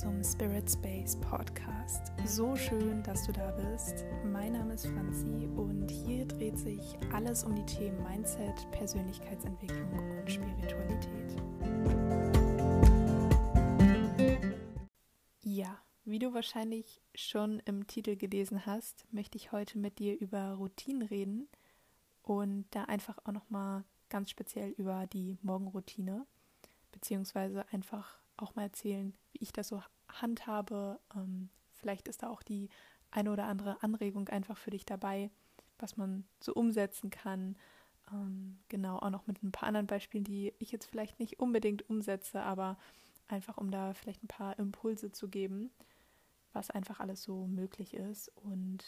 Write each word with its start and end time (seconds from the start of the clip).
zum 0.00 0.22
Spirit 0.22 0.70
Space 0.70 1.16
Podcast. 1.16 2.12
So 2.26 2.54
schön, 2.54 3.02
dass 3.02 3.24
du 3.24 3.32
da 3.32 3.50
bist. 3.52 4.04
Mein 4.26 4.52
Name 4.52 4.74
ist 4.74 4.86
Franzi 4.88 5.48
und 5.56 5.90
hier 5.90 6.26
dreht 6.26 6.58
sich 6.58 6.98
alles 7.14 7.44
um 7.44 7.54
die 7.54 7.64
Themen 7.64 8.02
Mindset, 8.02 8.70
Persönlichkeitsentwicklung 8.72 9.90
und 10.20 10.30
Spiritualität. 10.30 11.36
Ja, 15.42 15.78
wie 16.04 16.18
du 16.18 16.34
wahrscheinlich 16.34 17.00
schon 17.14 17.60
im 17.60 17.86
Titel 17.86 18.16
gelesen 18.16 18.66
hast, 18.66 19.06
möchte 19.12 19.38
ich 19.38 19.50
heute 19.52 19.78
mit 19.78 19.98
dir 19.98 20.20
über 20.20 20.56
Routinen 20.56 21.08
reden 21.08 21.48
und 22.22 22.66
da 22.72 22.84
einfach 22.84 23.16
auch 23.24 23.32
nochmal 23.32 23.82
ganz 24.10 24.28
speziell 24.28 24.72
über 24.72 25.06
die 25.06 25.38
Morgenroutine, 25.40 26.26
beziehungsweise 26.92 27.64
einfach 27.72 28.18
auch 28.36 28.54
mal 28.54 28.64
erzählen, 28.64 29.14
wie 29.32 29.42
ich 29.42 29.52
das 29.52 29.68
so 29.68 29.82
handhabe. 30.08 31.00
Ähm, 31.14 31.48
vielleicht 31.74 32.08
ist 32.08 32.22
da 32.22 32.28
auch 32.28 32.42
die 32.42 32.68
eine 33.10 33.32
oder 33.32 33.46
andere 33.46 33.82
Anregung 33.82 34.28
einfach 34.28 34.58
für 34.58 34.70
dich 34.70 34.84
dabei, 34.84 35.30
was 35.78 35.96
man 35.96 36.24
so 36.40 36.52
umsetzen 36.54 37.10
kann. 37.10 37.56
Ähm, 38.12 38.58
genau, 38.68 38.98
auch 38.98 39.10
noch 39.10 39.26
mit 39.26 39.42
ein 39.42 39.52
paar 39.52 39.68
anderen 39.68 39.86
Beispielen, 39.86 40.24
die 40.24 40.52
ich 40.58 40.72
jetzt 40.72 40.86
vielleicht 40.86 41.18
nicht 41.18 41.40
unbedingt 41.40 41.88
umsetze, 41.88 42.42
aber 42.42 42.78
einfach 43.28 43.56
um 43.56 43.70
da 43.70 43.94
vielleicht 43.94 44.22
ein 44.22 44.28
paar 44.28 44.58
Impulse 44.58 45.10
zu 45.10 45.28
geben, 45.28 45.70
was 46.52 46.70
einfach 46.70 47.00
alles 47.00 47.22
so 47.22 47.46
möglich 47.46 47.94
ist. 47.94 48.30
Und 48.36 48.84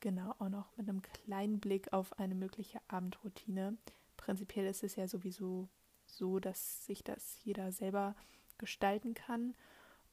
genau, 0.00 0.34
auch 0.38 0.48
noch 0.48 0.76
mit 0.76 0.88
einem 0.88 1.02
kleinen 1.02 1.60
Blick 1.60 1.92
auf 1.92 2.18
eine 2.18 2.34
mögliche 2.34 2.80
Abendroutine. 2.88 3.76
Prinzipiell 4.16 4.66
ist 4.66 4.84
es 4.84 4.96
ja 4.96 5.08
sowieso 5.08 5.68
so, 6.06 6.38
dass 6.38 6.86
sich 6.86 7.02
das 7.02 7.38
jeder 7.42 7.72
selber 7.72 8.14
gestalten 8.58 9.14
kann 9.14 9.54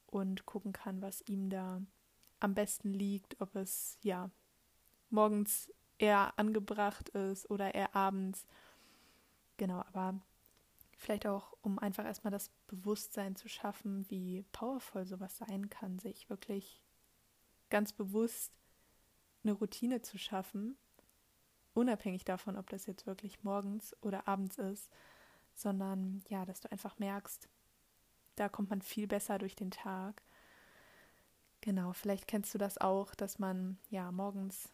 und 0.07 0.45
gucken 0.45 0.73
kann, 0.73 1.01
was 1.01 1.21
ihm 1.27 1.49
da 1.49 1.81
am 2.39 2.53
besten 2.53 2.93
liegt, 2.93 3.39
ob 3.41 3.55
es 3.55 3.97
ja 4.01 4.29
morgens 5.09 5.71
eher 5.97 6.37
angebracht 6.37 7.09
ist 7.09 7.49
oder 7.49 7.73
eher 7.73 7.95
abends. 7.95 8.45
Genau, 9.57 9.79
aber 9.79 10.19
vielleicht 10.97 11.25
auch, 11.27 11.53
um 11.61 11.79
einfach 11.79 12.05
erstmal 12.05 12.31
das 12.31 12.49
Bewusstsein 12.67 13.35
zu 13.35 13.47
schaffen, 13.47 14.09
wie 14.09 14.43
powervoll 14.51 15.05
sowas 15.05 15.37
sein 15.37 15.69
kann, 15.69 15.99
sich 15.99 16.29
wirklich 16.29 16.81
ganz 17.69 17.93
bewusst 17.93 18.53
eine 19.43 19.53
Routine 19.53 20.01
zu 20.01 20.17
schaffen, 20.17 20.77
unabhängig 21.73 22.23
davon, 22.23 22.57
ob 22.57 22.69
das 22.69 22.85
jetzt 22.85 23.05
wirklich 23.05 23.43
morgens 23.43 23.95
oder 24.01 24.27
abends 24.27 24.57
ist, 24.57 24.89
sondern 25.53 26.23
ja, 26.29 26.45
dass 26.45 26.61
du 26.61 26.71
einfach 26.71 26.97
merkst, 26.99 27.49
da 28.35 28.49
kommt 28.49 28.69
man 28.69 28.81
viel 28.81 29.07
besser 29.07 29.37
durch 29.37 29.55
den 29.55 29.71
Tag. 29.71 30.21
Genau, 31.61 31.93
vielleicht 31.93 32.27
kennst 32.27 32.53
du 32.53 32.57
das 32.57 32.77
auch, 32.77 33.15
dass 33.15 33.39
man 33.39 33.77
ja 33.89 34.11
morgens 34.11 34.69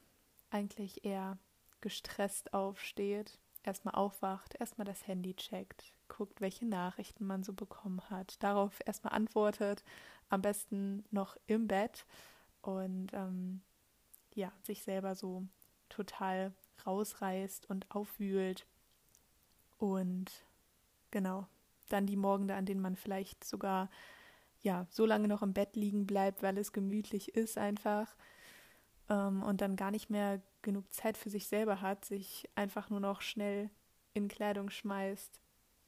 eigentlich 0.49 1.05
eher 1.05 1.37
gestresst 1.81 2.53
aufsteht, 2.53 3.37
erstmal 3.63 3.95
aufwacht, 3.95 4.55
erstmal 4.59 4.85
das 4.85 5.05
Handy 5.07 5.35
checkt, 5.35 5.93
guckt, 6.07 6.41
welche 6.41 6.65
Nachrichten 6.65 7.25
man 7.25 7.43
so 7.43 7.53
bekommen 7.53 8.01
hat, 8.09 8.41
darauf 8.41 8.79
erstmal 8.85 9.13
antwortet, 9.13 9.83
am 10.29 10.41
besten 10.41 11.05
noch 11.11 11.37
im 11.47 11.67
Bett 11.67 12.05
und 12.61 13.13
ähm, 13.13 13.61
ja, 14.33 14.51
sich 14.63 14.83
selber 14.83 15.15
so 15.15 15.45
total 15.89 16.53
rausreißt 16.85 17.69
und 17.69 17.89
aufwühlt 17.91 18.65
und 19.77 20.45
genau, 21.11 21.47
dann 21.89 22.05
die 22.05 22.17
Morgende, 22.17 22.55
an 22.55 22.65
denen 22.65 22.81
man 22.81 22.95
vielleicht 22.95 23.43
sogar 23.43 23.89
ja 24.61 24.87
so 24.89 25.05
lange 25.05 25.27
noch 25.27 25.41
im 25.41 25.53
Bett 25.53 25.75
liegen 25.75 26.05
bleibt, 26.05 26.43
weil 26.43 26.57
es 26.57 26.73
gemütlich 26.73 27.35
ist 27.35 27.57
einfach 27.57 28.15
ähm, 29.09 29.43
und 29.43 29.61
dann 29.61 29.75
gar 29.75 29.91
nicht 29.91 30.09
mehr 30.09 30.41
genug 30.61 30.91
Zeit 30.93 31.17
für 31.17 31.29
sich 31.29 31.47
selber 31.47 31.81
hat, 31.81 32.05
sich 32.05 32.49
einfach 32.55 32.89
nur 32.89 32.99
noch 32.99 33.21
schnell 33.21 33.69
in 34.13 34.27
Kleidung 34.27 34.69
schmeißt, 34.69 35.39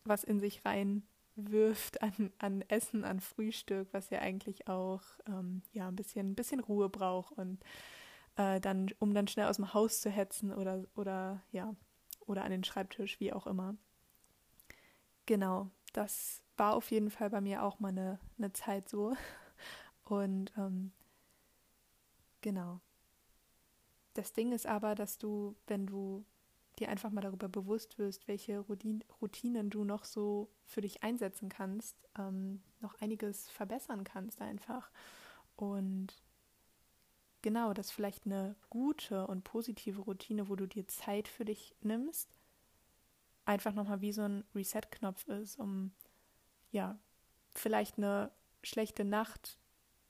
was 0.06 0.23
in 0.23 0.39
sich 0.39 0.66
rein 0.66 1.03
wirft 1.35 2.01
an, 2.01 2.31
an 2.39 2.62
Essen, 2.68 3.03
an 3.03 3.19
Frühstück, 3.19 3.88
was 3.91 4.09
ja 4.09 4.19
eigentlich 4.19 4.68
auch 4.68 5.01
ähm, 5.28 5.62
ja 5.72 5.88
ein 5.88 5.95
bisschen, 5.95 6.31
ein 6.31 6.35
bisschen 6.35 6.59
Ruhe 6.59 6.89
braucht 6.89 7.33
und 7.38 7.63
äh, 8.35 8.59
dann, 8.59 8.89
um 9.00 9.13
dann 9.13 9.28
schnell 9.28 9.47
aus 9.47 9.57
dem 9.57 9.73
Haus 9.73 10.01
zu 10.01 10.09
hetzen 10.09 10.53
oder 10.53 10.85
oder 10.95 11.41
ja 11.51 11.75
oder 12.25 12.44
an 12.44 12.51
den 12.51 12.63
Schreibtisch, 12.63 13.19
wie 13.19 13.33
auch 13.33 13.47
immer. 13.47 13.75
Genau, 15.25 15.69
das 15.94 16.41
war 16.57 16.75
auf 16.75 16.91
jeden 16.91 17.09
Fall 17.09 17.29
bei 17.29 17.41
mir 17.41 17.63
auch 17.63 17.79
mal 17.79 17.90
eine, 17.90 18.19
eine 18.38 18.53
Zeit 18.53 18.90
so. 18.90 19.16
Und 20.03 20.53
ähm, 20.57 20.91
genau. 22.41 22.81
Das 24.13 24.34
Ding 24.34 24.51
ist 24.51 24.68
aber, 24.68 24.96
dass 24.96 25.18
du, 25.18 25.56
wenn 25.68 25.88
du 25.88 26.25
dir 26.80 26.90
einfach 26.90 27.12
mal 27.12 27.22
darüber 27.22 27.47
bewusst 27.47 27.97
wirst, 27.97 28.28
welche 28.28 28.59
Routinen 29.22 29.69
du 29.69 29.84
noch 29.84 30.03
so 30.03 30.50
für 30.66 30.81
dich 30.81 31.03
einsetzen 31.03 31.50
kannst, 31.50 31.96
ähm, 32.18 32.62
noch 32.80 33.00
einiges 33.01 33.50
verbessern 33.50 34.03
kannst 34.03 34.41
einfach. 34.41 34.90
Und 35.56 36.22
genau, 37.41 37.74
das 37.74 37.91
vielleicht 37.91 38.25
eine 38.25 38.56
gute 38.69 39.28
und 39.28 39.44
positive 39.44 40.01
Routine, 40.01 40.50
wo 40.50 40.56
du 40.56 40.66
dir 40.66 40.88
Zeit 40.88 41.28
für 41.28 41.46
dich 41.46 41.75
nimmst, 41.81 42.41
einfach 43.46 43.74
nochmal 43.74 44.02
wie 44.02 44.12
so 44.12 44.24
ein 44.24 44.44
Reset-Knopf 44.56 45.28
ist, 45.28 45.57
um 45.57 45.91
ja, 46.72 47.00
vielleicht 47.53 47.97
eine 47.97 48.31
schlechte 48.63 49.03
Nacht 49.03 49.57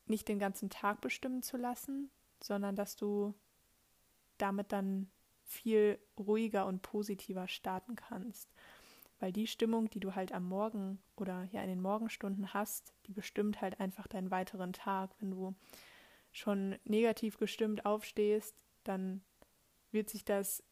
nicht 0.06 0.28
den 0.28 0.40
ganzen 0.40 0.70
Tag 0.70 1.02
bestimmen 1.02 1.42
zu 1.42 1.58
lassen, 1.58 2.12
sondern 2.42 2.76
dass 2.76 2.96
du 2.96 3.34
damit 4.38 4.72
dann 4.72 5.10
viel 5.44 6.00
ruhiger 6.18 6.66
und 6.66 6.82
positiver 6.82 7.48
starten 7.48 7.96
kannst. 7.96 8.50
Weil 9.20 9.32
die 9.32 9.48
Stimmung, 9.48 9.90
die 9.90 10.00
du 10.00 10.16
halt 10.16 10.32
am 10.32 10.48
Morgen 10.48 11.00
oder 11.16 11.48
ja 11.52 11.62
in 11.62 11.70
den 11.70 11.82
Morgenstunden 11.82 12.54
hast, 12.54 12.94
die 13.06 13.14
bestimmt 13.14 13.62
halt 13.62 13.80
einfach 13.80 14.08
deinen 14.08 14.32
weiteren 14.32 14.74
Tag. 14.74 15.12
Wenn 15.20 15.32
du 15.32 15.56
schon 16.32 16.80
negativ 16.86 17.38
gestimmt 17.38 17.86
aufstehst, 17.86 18.64
dann 18.84 19.22
wird 19.92 20.10
sich 20.10 20.26
das 20.26 20.64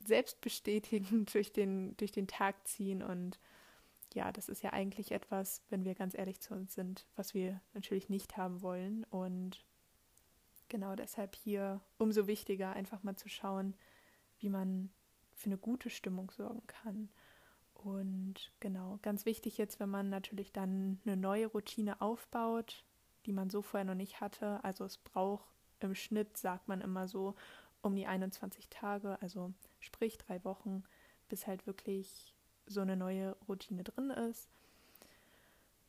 selbstbestätigend 0.00 1.32
durch 1.34 1.52
den, 1.52 1.96
durch 1.96 2.12
den 2.12 2.26
Tag 2.26 2.66
ziehen. 2.66 3.02
Und 3.02 3.38
ja, 4.14 4.32
das 4.32 4.48
ist 4.48 4.62
ja 4.62 4.72
eigentlich 4.72 5.12
etwas, 5.12 5.62
wenn 5.70 5.84
wir 5.84 5.94
ganz 5.94 6.16
ehrlich 6.16 6.40
zu 6.40 6.54
uns 6.54 6.74
sind, 6.74 7.06
was 7.16 7.34
wir 7.34 7.60
natürlich 7.74 8.08
nicht 8.08 8.36
haben 8.36 8.62
wollen. 8.62 9.04
Und 9.04 9.64
genau 10.68 10.94
deshalb 10.94 11.34
hier 11.34 11.80
umso 11.98 12.26
wichtiger, 12.26 12.72
einfach 12.72 13.02
mal 13.02 13.16
zu 13.16 13.28
schauen, 13.28 13.74
wie 14.38 14.48
man 14.48 14.90
für 15.32 15.46
eine 15.46 15.58
gute 15.58 15.90
Stimmung 15.90 16.30
sorgen 16.30 16.66
kann. 16.66 17.08
Und 17.74 18.52
genau, 18.58 18.98
ganz 19.02 19.24
wichtig 19.24 19.56
jetzt, 19.56 19.78
wenn 19.78 19.88
man 19.88 20.08
natürlich 20.08 20.52
dann 20.52 21.00
eine 21.06 21.16
neue 21.16 21.46
Routine 21.46 22.00
aufbaut, 22.00 22.84
die 23.24 23.32
man 23.32 23.50
so 23.50 23.62
vorher 23.62 23.84
noch 23.84 23.94
nicht 23.94 24.20
hatte. 24.20 24.62
Also 24.64 24.84
es 24.84 24.98
braucht 24.98 25.48
im 25.80 25.94
Schnitt, 25.94 26.36
sagt 26.36 26.66
man 26.66 26.80
immer 26.80 27.06
so, 27.06 27.36
um 27.82 27.94
die 27.94 28.06
21 28.06 28.68
Tage, 28.68 29.20
also 29.22 29.52
sprich 29.80 30.18
drei 30.18 30.42
Wochen, 30.44 30.84
bis 31.28 31.46
halt 31.46 31.66
wirklich 31.66 32.34
so 32.66 32.80
eine 32.80 32.96
neue 32.96 33.36
Routine 33.48 33.84
drin 33.84 34.10
ist. 34.10 34.48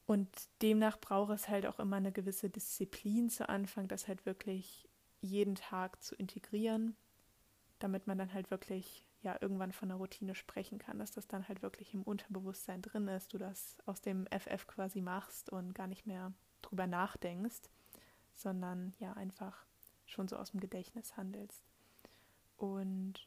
Und 0.05 0.27
demnach 0.61 0.99
braucht 0.99 1.31
es 1.31 1.49
halt 1.49 1.65
auch 1.65 1.79
immer 1.79 1.97
eine 1.97 2.11
gewisse 2.11 2.49
Disziplin 2.49 3.29
zu 3.29 3.47
Anfang, 3.47 3.87
das 3.87 4.07
halt 4.07 4.25
wirklich 4.25 4.87
jeden 5.21 5.55
Tag 5.55 6.01
zu 6.01 6.15
integrieren, 6.15 6.95
damit 7.77 8.07
man 8.07 8.17
dann 8.17 8.33
halt 8.33 8.49
wirklich 8.49 9.05
ja 9.21 9.37
irgendwann 9.39 9.71
von 9.71 9.91
einer 9.91 9.99
Routine 9.99 10.33
sprechen 10.33 10.79
kann, 10.79 10.99
dass 10.99 11.11
das 11.11 11.27
dann 11.27 11.47
halt 11.47 11.61
wirklich 11.61 11.93
im 11.93 12.03
Unterbewusstsein 12.03 12.81
drin 12.81 13.07
ist, 13.07 13.33
du 13.33 13.37
das 13.37 13.77
aus 13.85 14.01
dem 14.01 14.25
FF 14.27 14.65
quasi 14.65 15.01
machst 15.01 15.49
und 15.49 15.75
gar 15.75 15.87
nicht 15.87 16.07
mehr 16.07 16.33
drüber 16.61 16.87
nachdenkst, 16.87 17.69
sondern 18.33 18.93
ja 18.99 19.13
einfach 19.13 19.65
schon 20.05 20.27
so 20.27 20.37
aus 20.37 20.51
dem 20.51 20.59
Gedächtnis 20.59 21.17
handelst. 21.17 21.68
Und 22.59 23.25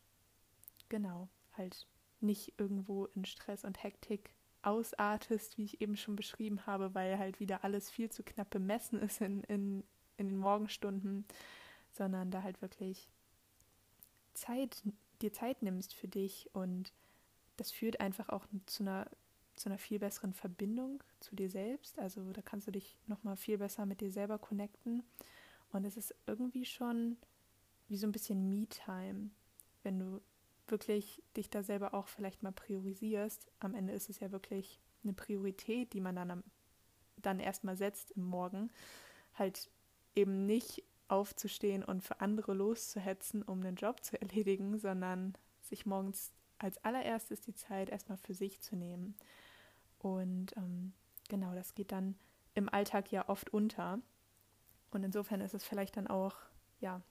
genau, 0.90 1.29
halt 1.55 1.87
nicht 2.20 2.55
irgendwo 2.58 3.06
in 3.06 3.25
Stress 3.25 3.64
und 3.64 3.82
Hektik 3.82 4.31
ausartest, 4.61 5.58
wie 5.58 5.64
ich 5.64 5.81
eben 5.81 5.96
schon 5.96 6.14
beschrieben 6.14 6.67
habe, 6.67 6.94
weil 6.94 7.19
halt 7.19 7.40
wieder 7.40 7.64
alles 7.64 7.90
viel 7.90 8.11
zu 8.11 8.23
knapp 8.23 8.50
bemessen 8.50 9.00
ist 9.00 9.20
in, 9.20 9.43
in, 9.44 9.82
in 10.19 10.29
den 10.29 10.38
Morgenstunden, 10.38 11.25
sondern 11.93 12.31
da 12.31 12.43
halt 12.43 12.62
wirklich 12.62 13.11
Zeit, 14.34 14.82
dir 15.20 15.32
Zeit 15.32 15.62
nimmst 15.62 15.94
für 15.94 16.08
dich 16.08 16.49
und 16.52 16.93
das 17.56 17.70
führt 17.70 18.00
einfach 18.00 18.29
auch 18.29 18.46
zu 18.67 18.82
einer, 18.82 19.11
zu 19.56 19.69
einer 19.69 19.79
viel 19.79 19.99
besseren 19.99 20.34
Verbindung 20.34 21.02
zu 21.20 21.34
dir 21.34 21.50
selbst. 21.50 21.99
Also 21.99 22.32
da 22.32 22.43
kannst 22.43 22.67
du 22.67 22.70
dich 22.70 22.96
nochmal 23.06 23.37
viel 23.37 23.58
besser 23.58 23.87
mit 23.87 24.00
dir 24.00 24.12
selber 24.12 24.38
connecten. 24.38 25.02
Und 25.73 25.84
es 25.84 25.96
ist 25.96 26.14
irgendwie 26.26 26.64
schon 26.64 27.17
wie 27.93 27.99
so 27.99 28.06
ein 28.06 28.12
bisschen 28.12 28.49
Me-Time, 28.49 29.29
wenn 29.83 29.99
du 29.99 30.23
wirklich 30.67 31.23
dich 31.37 31.50
da 31.50 31.62
selber 31.62 31.93
auch 31.93 32.09
vielleicht 32.09 32.43
mal 32.43 32.50
priorisierst. 32.50 33.47
Am 33.61 33.75
Ende 33.75 33.93
ist 33.93 34.09
es 34.09 34.19
ja 34.19 34.33
wirklich 34.33 34.81
eine 35.05 35.12
Priorität, 35.12 35.93
die 35.93 36.00
man 36.00 36.17
dann 36.17 36.31
am, 36.31 36.44
dann 37.19 37.39
erstmal 37.39 37.77
setzt 37.77 38.12
im 38.12 38.25
Morgen, 38.25 38.71
halt 39.35 39.71
eben 40.15 40.47
nicht 40.47 40.83
aufzustehen 41.09 41.85
und 41.85 42.03
für 42.03 42.23
andere 42.23 42.55
loszuhetzen, 42.55 43.43
um 43.43 43.61
einen 43.61 43.77
Job 43.77 44.03
zu 44.03 44.19
erledigen, 44.23 44.79
sondern 44.79 45.35
sich 45.61 45.85
morgens 45.85 46.33
als 46.56 46.83
allererstes 46.85 47.43
die 47.43 47.55
Zeit 47.55 47.91
erstmal 47.91 48.17
für 48.17 48.33
sich 48.33 48.62
zu 48.62 48.75
nehmen. 48.75 49.17
Und 49.99 50.56
ähm, 50.56 50.94
genau, 51.29 51.55
das 51.55 51.75
geht 51.75 51.93
dann 51.93 52.15
im 52.55 52.71
Alltag 52.71 53.12
ja 53.12 53.29
oft 53.29 53.50
unter. 53.50 53.99
Und 54.93 55.05
insofern 55.05 55.43
ist 55.43 55.53
es 55.53 55.65
vielleicht 55.65 55.99
dann 55.99 56.06
auch 56.06 56.37
ja 56.81 57.03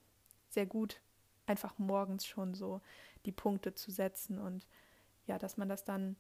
sehr 0.54 0.66
gut, 0.66 1.02
einfach 1.46 1.78
morgens 1.78 2.26
schon 2.26 2.54
so 2.54 2.82
die 3.26 3.32
Punkte 3.32 3.74
zu 3.74 3.92
setzen 3.92 4.40
und 4.40 4.66
ja, 5.28 5.38
dass 5.38 5.58
man 5.58 5.70
das 5.70 5.84
dann, 5.84 6.16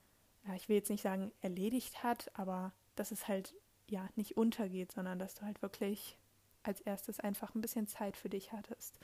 ja, 0.47 0.55
ich 0.55 0.69
will 0.69 0.75
jetzt 0.75 0.89
nicht 0.89 1.01
sagen 1.01 1.31
erledigt 1.41 2.03
hat, 2.03 2.31
aber 2.37 2.73
dass 2.95 3.11
es 3.11 3.27
halt 3.27 3.53
ja 3.87 4.07
nicht 4.15 4.37
untergeht, 4.37 4.91
sondern 4.91 5.19
dass 5.19 5.35
du 5.35 5.43
halt 5.43 5.61
wirklich 5.61 6.17
als 6.63 6.81
erstes 6.81 7.19
einfach 7.19 7.55
ein 7.55 7.61
bisschen 7.61 7.87
Zeit 7.87 8.15
für 8.17 8.29
dich 8.29 8.51
hattest 8.51 8.99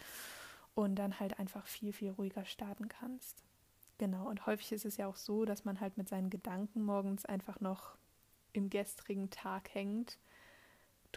und 0.75 0.95
dann 0.95 1.19
halt 1.19 1.39
einfach 1.39 1.65
viel, 1.65 1.91
viel 1.91 2.11
ruhiger 2.11 2.45
starten 2.45 2.87
kannst. 2.87 3.43
Genau, 3.97 4.27
und 4.29 4.45
häufig 4.45 4.71
ist 4.73 4.85
es 4.85 4.97
ja 4.97 5.07
auch 5.07 5.15
so, 5.15 5.43
dass 5.43 5.65
man 5.65 5.79
halt 5.79 5.97
mit 5.97 6.07
seinen 6.07 6.29
Gedanken 6.29 6.83
morgens 6.83 7.25
einfach 7.25 7.59
noch 7.59 7.97
im 8.53 8.69
gestrigen 8.69 9.31
Tag 9.31 9.73
hängt, 9.73 10.19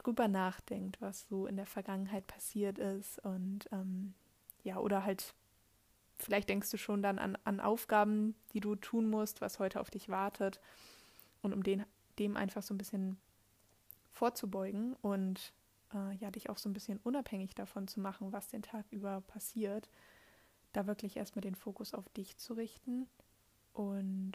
drüber 0.03 0.29
nachdenkt, 0.29 1.01
was 1.01 1.27
so 1.29 1.47
in 1.47 1.57
der 1.57 1.67
Vergangenheit 1.67 2.27
passiert 2.27 2.79
ist 2.79 3.19
und 3.25 3.69
ähm, 3.73 4.15
ja, 4.63 4.79
oder 4.79 5.05
halt 5.05 5.35
vielleicht 6.19 6.49
denkst 6.49 6.71
du 6.71 6.77
schon 6.77 7.03
dann 7.03 7.19
an, 7.19 7.37
an 7.45 7.61
Aufgaben, 7.61 8.35
die 8.53 8.61
du 8.61 8.77
tun 8.77 9.09
musst, 9.09 9.41
was 9.41 9.59
heute 9.59 9.81
auf 9.81 9.91
dich 9.91 10.09
wartet 10.09 10.61
und 11.43 11.53
um 11.53 11.63
den, 11.63 11.85
dem 12.19 12.37
einfach 12.37 12.63
so 12.63 12.75
ein 12.75 12.79
bisschen 12.79 13.19
vorzubeugen 14.11 14.95
und 15.03 15.53
äh, 15.95 16.15
ja, 16.17 16.31
dich 16.31 16.51
auch 16.51 16.59
so 16.59 16.69
ein 16.69 16.75
bisschen 16.75 16.99
unabhängig 17.03 17.55
davon 17.55 17.89
zu 17.89 18.01
machen, 18.01 18.33
was 18.33 18.49
den 18.49 18.63
Tag 18.63 18.85
über 18.91 19.21
passiert, 19.23 19.89
da 20.73 20.87
wirklich 20.87 21.17
erstmal 21.17 21.43
den 21.43 21.55
Fokus 21.55 21.95
auf 21.95 22.09
dich 22.11 22.37
zu 22.37 22.55
richten 22.55 23.09
und 23.73 24.33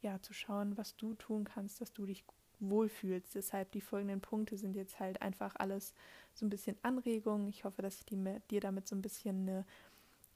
ja, 0.00 0.20
zu 0.20 0.32
schauen, 0.32 0.76
was 0.76 0.96
du 0.96 1.14
tun 1.14 1.44
kannst, 1.44 1.80
dass 1.80 1.92
du 1.92 2.06
dich 2.06 2.24
wohlfühlst. 2.60 3.34
Deshalb 3.34 3.72
die 3.72 3.80
folgenden 3.80 4.20
Punkte 4.20 4.56
sind 4.56 4.76
jetzt 4.76 5.00
halt 5.00 5.22
einfach 5.22 5.54
alles 5.56 5.94
so 6.34 6.46
ein 6.46 6.50
bisschen 6.50 6.76
Anregungen. 6.82 7.48
Ich 7.48 7.64
hoffe, 7.64 7.82
dass 7.82 7.98
ich 7.98 8.06
dir 8.50 8.60
damit 8.60 8.88
so 8.88 8.96
ein 8.96 9.02
bisschen 9.02 9.42
eine 9.42 9.64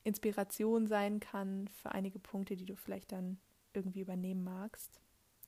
Inspiration 0.05 0.87
sein 0.87 1.21
kann 1.21 1.69
für 1.69 1.93
einige 1.93 2.19
Punkte, 2.19 2.57
die 2.57 2.65
du 2.65 2.77
vielleicht 2.77 3.13
dann 3.13 3.39
irgendwie 3.73 4.01
übernehmen 4.01 4.45
magst. 4.45 5.01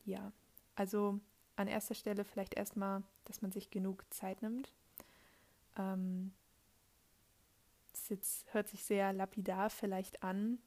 Ja, 0.04 0.32
also 0.74 1.20
an 1.56 1.68
erster 1.68 1.94
Stelle 1.94 2.24
vielleicht 2.24 2.54
erstmal, 2.54 3.02
dass 3.24 3.42
man 3.42 3.52
sich 3.52 3.70
genug 3.70 4.04
Zeit 4.10 4.42
nimmt. 4.42 4.72
Ähm, 5.76 6.32
das 7.92 8.08
jetzt, 8.08 8.52
hört 8.52 8.68
sich 8.68 8.84
sehr 8.84 9.12
lapidar 9.12 9.70
vielleicht 9.70 10.22
an, 10.22 10.58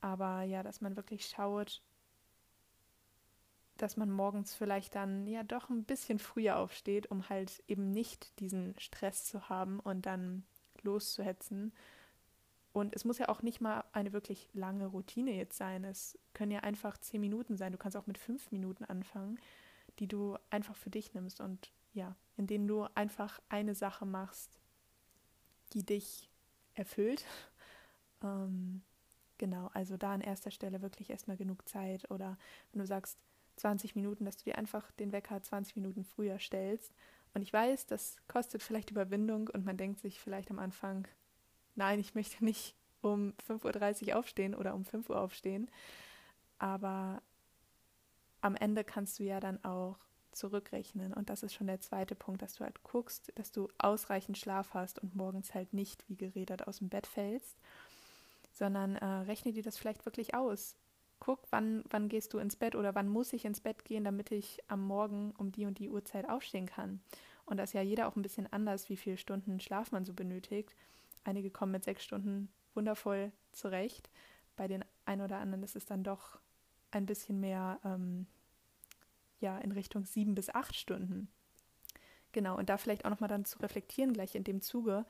aber 0.00 0.42
ja, 0.42 0.62
dass 0.62 0.80
man 0.80 0.96
wirklich 0.96 1.26
schaut, 1.26 1.82
dass 3.76 3.96
man 3.96 4.10
morgens 4.10 4.54
vielleicht 4.54 4.94
dann 4.94 5.26
ja 5.26 5.42
doch 5.42 5.70
ein 5.70 5.84
bisschen 5.84 6.18
früher 6.18 6.58
aufsteht, 6.58 7.10
um 7.10 7.28
halt 7.28 7.62
eben 7.68 7.90
nicht 7.90 8.38
diesen 8.40 8.78
Stress 8.78 9.24
zu 9.24 9.48
haben 9.48 9.80
und 9.80 10.06
dann 10.06 10.44
loszuhetzen. 10.82 11.72
Und 12.72 12.94
es 12.94 13.04
muss 13.04 13.18
ja 13.18 13.28
auch 13.28 13.42
nicht 13.42 13.60
mal 13.60 13.84
eine 13.92 14.12
wirklich 14.12 14.48
lange 14.52 14.86
Routine 14.86 15.32
jetzt 15.32 15.56
sein. 15.56 15.84
Es 15.84 16.18
können 16.34 16.52
ja 16.52 16.60
einfach 16.60 16.98
zehn 16.98 17.20
Minuten 17.20 17.56
sein. 17.56 17.72
Du 17.72 17.78
kannst 17.78 17.96
auch 17.96 18.06
mit 18.06 18.18
fünf 18.18 18.52
Minuten 18.52 18.84
anfangen, 18.84 19.38
die 19.98 20.06
du 20.06 20.36
einfach 20.50 20.76
für 20.76 20.90
dich 20.90 21.14
nimmst 21.14 21.40
und 21.40 21.72
ja, 21.94 22.14
in 22.36 22.46
denen 22.46 22.68
du 22.68 22.86
einfach 22.94 23.40
eine 23.48 23.74
Sache 23.74 24.04
machst, 24.04 24.58
die 25.72 25.84
dich 25.84 26.30
erfüllt. 26.74 27.24
Ähm, 28.22 28.80
genau, 29.36 29.68
also 29.74 29.98
da 29.98 30.14
an 30.14 30.22
erster 30.22 30.50
Stelle 30.50 30.80
wirklich 30.80 31.10
erstmal 31.10 31.36
genug 31.36 31.68
Zeit 31.68 32.10
oder 32.10 32.38
wenn 32.72 32.80
du 32.80 32.86
sagst, 32.86 33.18
20 33.56 33.96
Minuten, 33.96 34.24
dass 34.24 34.36
du 34.36 34.44
dir 34.44 34.58
einfach 34.58 34.90
den 34.92 35.12
Wecker 35.12 35.42
20 35.42 35.76
Minuten 35.76 36.04
früher 36.04 36.38
stellst. 36.38 36.92
Und 37.34 37.42
ich 37.42 37.52
weiß, 37.52 37.86
das 37.86 38.16
kostet 38.28 38.62
vielleicht 38.62 38.90
Überwindung 38.90 39.48
und 39.48 39.64
man 39.64 39.76
denkt 39.76 40.00
sich 40.00 40.20
vielleicht 40.20 40.50
am 40.50 40.58
Anfang, 40.58 41.06
nein, 41.74 41.98
ich 41.98 42.14
möchte 42.14 42.44
nicht 42.44 42.74
um 43.02 43.34
5.30 43.48 44.08
Uhr 44.08 44.18
aufstehen 44.18 44.54
oder 44.54 44.74
um 44.74 44.84
5 44.84 45.10
Uhr 45.10 45.20
aufstehen. 45.20 45.70
Aber 46.58 47.22
am 48.40 48.54
Ende 48.56 48.84
kannst 48.84 49.18
du 49.18 49.24
ja 49.24 49.40
dann 49.40 49.62
auch 49.64 49.98
zurückrechnen. 50.32 51.12
Und 51.12 51.30
das 51.30 51.42
ist 51.42 51.54
schon 51.54 51.66
der 51.66 51.80
zweite 51.80 52.14
Punkt, 52.14 52.42
dass 52.42 52.54
du 52.54 52.64
halt 52.64 52.82
guckst, 52.82 53.32
dass 53.36 53.52
du 53.52 53.68
ausreichend 53.78 54.38
Schlaf 54.38 54.74
hast 54.74 54.98
und 54.98 55.16
morgens 55.16 55.54
halt 55.54 55.72
nicht 55.72 56.04
wie 56.08 56.16
geredet 56.16 56.66
aus 56.68 56.78
dem 56.78 56.88
Bett 56.88 57.06
fällst, 57.06 57.56
sondern 58.52 58.96
äh, 58.96 59.04
rechne 59.04 59.52
dir 59.52 59.62
das 59.62 59.78
vielleicht 59.78 60.04
wirklich 60.04 60.34
aus 60.34 60.76
guck, 61.20 61.40
wann, 61.50 61.84
wann 61.90 62.08
gehst 62.08 62.34
du 62.34 62.38
ins 62.38 62.56
Bett 62.56 62.74
oder 62.74 62.94
wann 62.94 63.08
muss 63.08 63.32
ich 63.32 63.44
ins 63.44 63.60
Bett 63.60 63.84
gehen, 63.84 64.04
damit 64.04 64.30
ich 64.30 64.58
am 64.68 64.86
Morgen 64.86 65.32
um 65.38 65.52
die 65.52 65.66
und 65.66 65.78
die 65.78 65.90
Uhrzeit 65.90 66.28
aufstehen 66.28 66.66
kann. 66.66 67.00
Und 67.44 67.58
das 67.58 67.70
ist 67.70 67.74
ja 67.74 67.82
jeder 67.82 68.08
auch 68.08 68.16
ein 68.16 68.22
bisschen 68.22 68.52
anders, 68.52 68.88
wie 68.88 68.96
viele 68.96 69.16
Stunden 69.16 69.60
Schlaf 69.60 69.92
man 69.92 70.04
so 70.04 70.12
benötigt. 70.12 70.74
Einige 71.24 71.50
kommen 71.50 71.72
mit 71.72 71.84
sechs 71.84 72.04
Stunden 72.04 72.48
wundervoll 72.74 73.32
zurecht. 73.52 74.10
Bei 74.56 74.68
den 74.68 74.84
ein 75.04 75.20
oder 75.20 75.38
anderen 75.38 75.62
ist 75.62 75.76
es 75.76 75.86
dann 75.86 76.02
doch 76.02 76.38
ein 76.90 77.06
bisschen 77.06 77.40
mehr 77.40 77.80
ähm, 77.84 78.26
ja, 79.40 79.58
in 79.58 79.72
Richtung 79.72 80.04
sieben 80.04 80.34
bis 80.34 80.50
acht 80.50 80.74
Stunden. 80.74 81.28
Genau, 82.32 82.56
und 82.56 82.68
da 82.68 82.76
vielleicht 82.76 83.04
auch 83.04 83.10
nochmal 83.10 83.28
dann 83.28 83.44
zu 83.44 83.58
reflektieren, 83.60 84.12
gleich 84.12 84.34
in 84.34 84.44
dem 84.44 84.60
Zuge, 84.60 85.06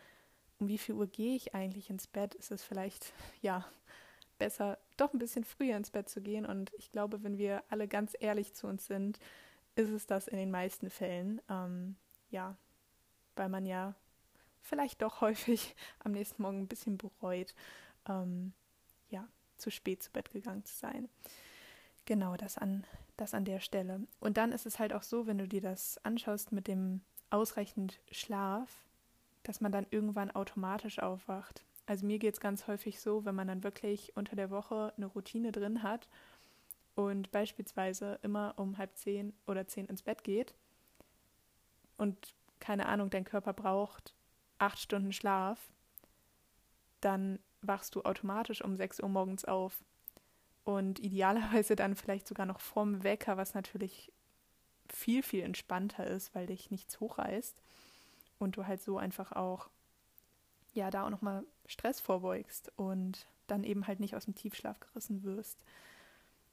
um 0.59 0.69
wie 0.69 0.79
viel 0.79 0.95
Uhr 0.95 1.07
gehe 1.07 1.35
ich 1.35 1.55
eigentlich 1.55 1.91
ins 1.91 2.07
Bett? 2.07 2.35
Ist 2.35 2.51
es 2.51 2.63
vielleicht, 2.63 3.13
ja, 3.43 3.65
besser, 4.39 4.79
doch 4.97 5.13
ein 5.13 5.19
bisschen 5.19 5.45
früher 5.45 5.77
ins 5.77 5.91
Bett 5.91 6.09
zu 6.09 6.21
gehen. 6.21 6.47
Und 6.47 6.73
ich 6.79 6.91
glaube, 6.91 7.23
wenn 7.23 7.39
wir 7.39 7.63
alle 7.69 7.89
ganz 7.89 8.15
ehrlich 8.19 8.55
zu 8.55 8.67
uns 8.67 8.87
sind, 8.87 9.19
ist 9.75 9.91
es 9.91 10.07
das 10.07 10.29
in 10.29 10.39
den 10.39 10.51
meisten 10.51 10.91
Fällen. 10.91 11.41
Ähm, 11.49 11.97
ja, 12.31 12.57
weil 13.37 13.49
man 13.49 13.67
ja 13.67 13.95
vielleicht 14.63 15.03
doch 15.03 15.21
häufig 15.21 15.75
am 16.01 16.13
nächsten 16.13 16.43
Morgen 16.43 16.63
ein 16.63 16.69
bisschen 16.69 16.99
bereut, 16.99 17.55
ähm, 18.09 18.53
ja, 19.11 19.27
zu 19.57 19.71
spät 19.71 20.03
zu 20.03 20.11
Bett 20.11 20.33
gegangen 20.33 20.65
zu 20.65 20.75
sein. 20.75 21.09
Genau, 22.05 22.37
das 22.37 22.57
an, 22.57 22.85
das 23.17 23.35
an 23.35 23.45
der 23.45 23.61
Stelle. 23.61 24.01
Und 24.21 24.37
dann 24.37 24.53
ist 24.53 24.67
es 24.67 24.79
halt 24.79 24.93
auch 24.93 25.03
so, 25.03 25.27
wenn 25.27 25.39
du 25.39 25.49
dir 25.49 25.61
das 25.61 25.99
anschaust 26.05 26.53
mit 26.53 26.69
dem 26.69 27.01
ausreichend 27.31 28.01
Schlaf, 28.13 28.71
dass 29.43 29.61
man 29.61 29.73
dann 29.73 29.87
irgendwann 29.91 30.31
automatisch 30.31 30.99
aufwacht. 31.01 31.65
Also 31.87 32.05
mir 32.05 32.19
geht 32.19 32.35
es 32.35 32.41
ganz 32.41 32.67
häufig 32.67 33.01
so, 33.01 33.25
wenn 33.25 33.35
man 33.35 33.49
dann 33.49 33.63
wirklich 33.63 34.17
unter 34.17 34.37
der 34.37 34.51
Woche 34.51 34.93
eine 34.97 35.07
Routine 35.07 35.53
drin 35.53 35.83
hat 35.83 36.09
und 36.97 37.31
beispielsweise 37.31 38.19
immer 38.23 38.55
um 38.57 38.77
halb 38.77 38.97
zehn 38.97 39.33
oder 39.47 39.67
zehn 39.67 39.87
ins 39.87 40.03
Bett 40.03 40.25
geht 40.25 40.55
und 41.97 42.35
keine 42.59 42.87
Ahnung, 42.87 43.11
dein 43.11 43.25
Körper 43.25 43.53
braucht 43.53 44.15
acht 44.59 44.79
Stunden 44.79 45.13
Schlaf, 45.13 45.61
dann 47.01 47.39
wachst 47.63 47.95
du 47.95 48.03
automatisch 48.03 48.63
um 48.63 48.77
sechs 48.77 49.01
Uhr 49.01 49.09
morgens 49.09 49.45
auf. 49.45 49.85
Und 50.65 50.99
idealerweise 50.99 51.77
dann 51.77 51.95
vielleicht 51.95 52.27
sogar 52.27 52.47
noch 52.47 52.61
vorm 52.61 53.05
Wecker, 53.05 53.37
was 53.37 53.55
natürlich 53.55 54.13
viel, 54.89 55.23
viel 55.23 55.43
entspannter 55.43 56.07
ist, 56.07 56.35
weil 56.35 56.47
dich 56.47 56.71
nichts 56.71 56.99
hochreißt 57.01 57.61
und 58.39 58.57
du 58.57 58.67
halt 58.67 58.83
so 58.83 58.99
einfach 58.99 59.33
auch 59.33 59.69
ja 60.75 60.91
da 60.91 61.07
auch 61.07 61.11
nochmal 61.11 61.45
Stress 61.67 62.01
vorbeugst 62.01 62.73
und 62.77 63.27
dann 63.47 63.65
eben 63.65 63.87
halt 63.87 64.01
nicht 64.01 64.17
aus 64.17 64.25
dem 64.25 64.35
Tiefschlaf 64.35 64.81
gerissen 64.81 65.23
wirst. 65.23 65.59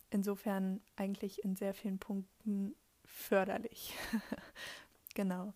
Insofern 0.10 0.82
eigentlich 0.96 1.43
in 1.43 1.55
sehr 1.55 1.74
vielen 1.74 2.00
Punkten 2.00 2.75
förderlich. 3.05 3.96
genau. 5.15 5.53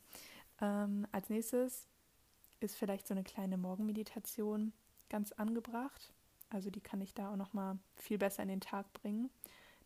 Ähm, 0.61 1.07
als 1.11 1.29
nächstes 1.29 1.87
ist 2.59 2.75
vielleicht 2.75 3.07
so 3.07 3.13
eine 3.13 3.23
kleine 3.23 3.57
Morgenmeditation 3.57 4.73
ganz 5.09 5.31
angebracht. 5.31 6.13
Also 6.49 6.69
die 6.69 6.81
kann 6.81 7.01
ich 7.01 7.13
da 7.13 7.31
auch 7.31 7.35
nochmal 7.35 7.77
viel 7.95 8.17
besser 8.17 8.41
in 8.41 8.49
den 8.49 8.61
Tag 8.61 8.91
bringen. 8.93 9.29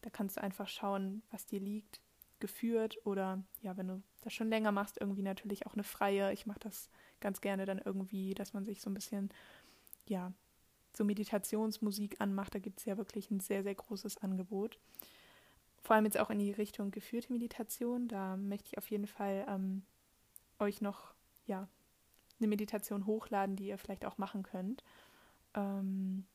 Da 0.02 0.10
kannst 0.10 0.38
du 0.38 0.42
einfach 0.42 0.68
schauen, 0.68 1.22
was 1.32 1.46
dir 1.46 1.60
liegt, 1.60 2.00
geführt 2.42 2.98
oder 3.06 3.42
ja, 3.62 3.78
wenn 3.78 3.88
du 3.88 4.04
das 4.22 4.34
schon 4.34 4.50
länger 4.50 4.74
machst, 4.74 5.00
irgendwie 5.00 5.22
natürlich 5.22 5.66
auch 5.66 5.74
eine 5.74 5.84
freie. 5.84 6.34
Ich 6.34 6.46
mache 6.46 6.60
das 6.60 6.90
ganz 7.22 7.40
gerne 7.40 7.66
dann 7.66 7.80
irgendwie, 7.80 8.34
dass 8.34 8.54
man 8.54 8.66
sich 8.66 8.82
so 8.82 8.90
ein 8.90 8.94
bisschen, 8.94 9.30
ja, 10.08 10.34
so 10.94 11.06
Meditationsmusik 11.06 12.20
anmacht. 12.20 12.54
Da 12.54 12.60
gibt 12.60 12.80
es 12.80 12.86
ja 12.86 12.98
wirklich 12.98 13.32
ein 13.32 13.40
sehr, 13.40 13.64
sehr 13.64 13.76
großes 13.76 14.18
Angebot. 14.18 14.78
Vor 15.82 15.96
allem 15.96 16.06
jetzt 16.06 16.20
auch 16.20 16.30
in 16.30 16.40
die 16.40 16.52
Richtung 16.52 16.92
geführte 16.92 17.32
Meditation. 17.32 18.08
Da 18.08 18.36
möchte 18.36 18.68
ich 18.68 18.78
auf 18.78 18.92
jeden 18.92 19.08
Fall 19.08 19.46
ähm, 19.48 19.84
euch 20.60 20.82
noch, 20.82 21.14
ja, 21.46 21.68
eine 22.40 22.48
Meditation 22.48 23.06
hochladen, 23.06 23.56
die 23.56 23.68
ihr 23.68 23.78
vielleicht 23.78 24.06
auch 24.06 24.18
machen 24.18 24.44
könnt. 24.44 24.84
Ähm, 25.54 26.26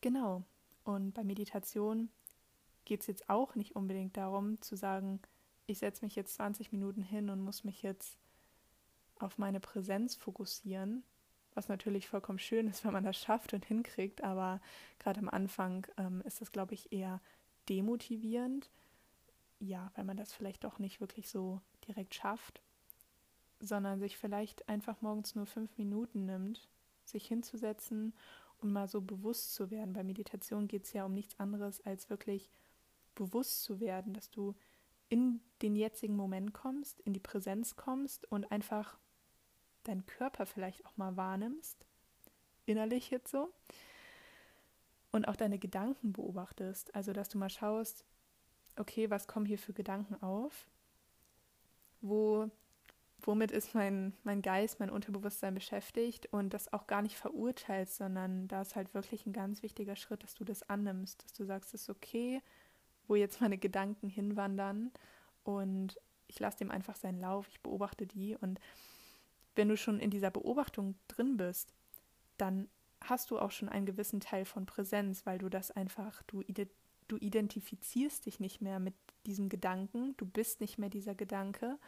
genau. 0.00 0.44
Und 0.84 1.12
bei 1.14 1.24
Meditation 1.24 2.10
geht 2.84 3.00
es 3.00 3.06
jetzt 3.06 3.28
auch 3.30 3.54
nicht 3.54 3.76
unbedingt 3.76 4.16
darum 4.16 4.60
zu 4.60 4.76
sagen, 4.76 5.20
ich 5.66 5.78
setze 5.78 6.04
mich 6.04 6.14
jetzt 6.14 6.34
20 6.34 6.72
Minuten 6.72 7.02
hin 7.02 7.30
und 7.30 7.42
muss 7.42 7.64
mich 7.64 7.82
jetzt 7.82 8.18
auf 9.18 9.38
meine 9.38 9.60
Präsenz 9.60 10.14
fokussieren, 10.14 11.02
was 11.54 11.68
natürlich 11.68 12.08
vollkommen 12.08 12.38
schön 12.38 12.68
ist, 12.68 12.84
wenn 12.84 12.92
man 12.92 13.04
das 13.04 13.16
schafft 13.16 13.54
und 13.54 13.64
hinkriegt, 13.64 14.22
aber 14.22 14.60
gerade 14.98 15.20
am 15.20 15.28
Anfang 15.28 15.86
ähm, 15.96 16.22
ist 16.24 16.40
das, 16.40 16.52
glaube 16.52 16.74
ich, 16.74 16.92
eher 16.92 17.20
demotivierend. 17.68 18.70
Ja, 19.60 19.92
weil 19.94 20.04
man 20.04 20.16
das 20.16 20.32
vielleicht 20.32 20.66
auch 20.66 20.78
nicht 20.78 21.00
wirklich 21.00 21.30
so 21.30 21.60
direkt 21.86 22.14
schafft, 22.14 22.60
sondern 23.60 24.00
sich 24.00 24.18
vielleicht 24.18 24.68
einfach 24.68 25.00
morgens 25.00 25.34
nur 25.34 25.46
fünf 25.46 25.78
Minuten 25.78 26.26
nimmt, 26.26 26.68
sich 27.04 27.26
hinzusetzen 27.26 28.12
und 28.58 28.72
mal 28.72 28.88
so 28.88 29.00
bewusst 29.00 29.54
zu 29.54 29.70
werden. 29.70 29.94
Bei 29.94 30.02
Meditation 30.02 30.68
geht 30.68 30.84
es 30.84 30.92
ja 30.92 31.04
um 31.04 31.14
nichts 31.14 31.38
anderes, 31.38 31.80
als 31.86 32.10
wirklich 32.10 32.50
bewusst 33.14 33.62
zu 33.62 33.80
werden, 33.80 34.14
dass 34.14 34.30
du 34.30 34.54
in 35.08 35.40
den 35.62 35.76
jetzigen 35.76 36.16
Moment 36.16 36.54
kommst, 36.54 37.00
in 37.00 37.12
die 37.12 37.20
Präsenz 37.20 37.76
kommst 37.76 38.30
und 38.30 38.50
einfach 38.50 38.98
deinen 39.84 40.06
Körper 40.06 40.46
vielleicht 40.46 40.84
auch 40.86 40.96
mal 40.96 41.16
wahrnimmst, 41.16 41.86
innerlich 42.66 43.10
jetzt 43.10 43.30
so, 43.30 43.52
und 45.12 45.28
auch 45.28 45.36
deine 45.36 45.58
Gedanken 45.58 46.12
beobachtest. 46.12 46.94
Also, 46.94 47.12
dass 47.12 47.28
du 47.28 47.38
mal 47.38 47.50
schaust, 47.50 48.04
okay, 48.76 49.10
was 49.10 49.28
kommen 49.28 49.46
hier 49.46 49.58
für 49.58 49.72
Gedanken 49.72 50.20
auf? 50.22 50.66
Wo, 52.00 52.50
womit 53.20 53.52
ist 53.52 53.74
mein, 53.74 54.14
mein 54.24 54.42
Geist, 54.42 54.80
mein 54.80 54.90
Unterbewusstsein 54.90 55.54
beschäftigt 55.54 56.26
und 56.32 56.52
das 56.52 56.72
auch 56.72 56.86
gar 56.86 57.02
nicht 57.02 57.16
verurteilst, 57.16 57.96
sondern 57.96 58.48
da 58.48 58.62
ist 58.62 58.74
halt 58.74 58.92
wirklich 58.94 59.24
ein 59.26 59.32
ganz 59.32 59.62
wichtiger 59.62 59.96
Schritt, 59.96 60.22
dass 60.22 60.34
du 60.34 60.44
das 60.44 60.68
annimmst, 60.68 61.22
dass 61.24 61.32
du 61.32 61.44
sagst, 61.44 61.74
es 61.74 61.82
ist 61.82 61.90
okay, 61.90 62.42
wo 63.06 63.14
jetzt 63.14 63.40
meine 63.40 63.58
Gedanken 63.58 64.08
hinwandern 64.08 64.90
und 65.42 66.00
ich 66.26 66.38
lasse 66.38 66.58
dem 66.58 66.70
einfach 66.70 66.96
seinen 66.96 67.20
Lauf, 67.20 67.48
ich 67.48 67.60
beobachte 67.60 68.06
die 68.06 68.36
und 68.36 68.60
wenn 69.54 69.68
du 69.68 69.76
schon 69.76 70.00
in 70.00 70.10
dieser 70.10 70.30
Beobachtung 70.30 70.96
drin 71.08 71.36
bist, 71.36 71.72
dann 72.38 72.68
hast 73.00 73.30
du 73.30 73.38
auch 73.38 73.50
schon 73.50 73.68
einen 73.68 73.86
gewissen 73.86 74.20
Teil 74.20 74.44
von 74.44 74.66
Präsenz, 74.66 75.26
weil 75.26 75.38
du 75.38 75.48
das 75.48 75.70
einfach, 75.70 76.22
du, 76.26 76.42
du 77.08 77.16
identifizierst 77.16 78.26
dich 78.26 78.40
nicht 78.40 78.60
mehr 78.60 78.80
mit 78.80 78.94
diesem 79.26 79.48
Gedanken, 79.48 80.16
du 80.16 80.26
bist 80.26 80.60
nicht 80.60 80.78
mehr 80.78 80.88
dieser 80.88 81.14
Gedanke, 81.14 81.78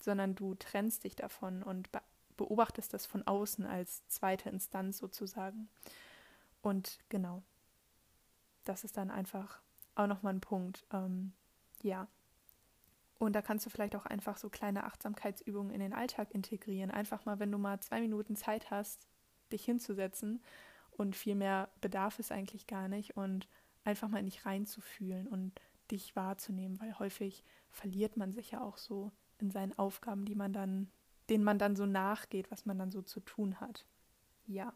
sondern 0.00 0.34
du 0.34 0.54
trennst 0.54 1.04
dich 1.04 1.16
davon 1.16 1.62
und 1.62 1.90
be 1.92 2.00
beobachtest 2.36 2.92
das 2.92 3.06
von 3.06 3.26
außen 3.26 3.64
als 3.64 4.06
zweite 4.08 4.50
Instanz 4.50 4.98
sozusagen. 4.98 5.70
Und 6.60 6.98
genau, 7.08 7.42
das 8.64 8.84
ist 8.84 8.98
dann 8.98 9.10
einfach 9.10 9.62
auch 9.96 10.06
nochmal 10.06 10.34
ein 10.34 10.40
Punkt. 10.40 10.86
Ähm, 10.92 11.32
ja, 11.82 12.08
und 13.18 13.32
da 13.32 13.42
kannst 13.42 13.64
du 13.64 13.70
vielleicht 13.70 13.96
auch 13.96 14.06
einfach 14.06 14.36
so 14.36 14.50
kleine 14.50 14.84
Achtsamkeitsübungen 14.84 15.72
in 15.72 15.80
den 15.80 15.94
Alltag 15.94 16.34
integrieren. 16.34 16.90
Einfach 16.90 17.24
mal, 17.24 17.38
wenn 17.38 17.50
du 17.50 17.58
mal 17.58 17.80
zwei 17.80 18.00
Minuten 18.00 18.36
Zeit 18.36 18.70
hast, 18.70 19.08
dich 19.52 19.64
hinzusetzen 19.64 20.42
und 20.90 21.16
viel 21.16 21.34
mehr 21.34 21.70
bedarf 21.80 22.18
es 22.18 22.30
eigentlich 22.30 22.66
gar 22.66 22.88
nicht 22.88 23.16
und 23.16 23.48
einfach 23.84 24.08
mal 24.08 24.18
in 24.18 24.26
dich 24.26 24.44
reinzufühlen 24.44 25.28
und 25.28 25.60
dich 25.90 26.16
wahrzunehmen, 26.16 26.80
weil 26.80 26.98
häufig 26.98 27.44
verliert 27.70 28.16
man 28.16 28.32
sich 28.32 28.50
ja 28.50 28.60
auch 28.62 28.76
so 28.76 29.12
in 29.38 29.50
seinen 29.50 29.78
Aufgaben, 29.78 30.24
die 30.24 30.34
man 30.34 30.52
dann, 30.52 30.90
denen 31.30 31.44
man 31.44 31.58
dann 31.58 31.76
so 31.76 31.86
nachgeht, 31.86 32.50
was 32.50 32.66
man 32.66 32.78
dann 32.78 32.90
so 32.90 33.02
zu 33.02 33.20
tun 33.20 33.60
hat. 33.60 33.86
Ja, 34.46 34.74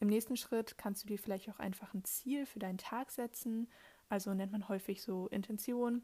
im 0.00 0.08
nächsten 0.08 0.36
Schritt 0.36 0.78
kannst 0.78 1.04
du 1.04 1.08
dir 1.08 1.18
vielleicht 1.18 1.48
auch 1.50 1.58
einfach 1.58 1.94
ein 1.94 2.04
Ziel 2.04 2.46
für 2.46 2.58
deinen 2.58 2.78
Tag 2.78 3.10
setzen. 3.10 3.68
Also 4.12 4.34
nennt 4.34 4.52
man 4.52 4.68
häufig 4.68 5.00
so 5.00 5.26
Intention 5.28 6.02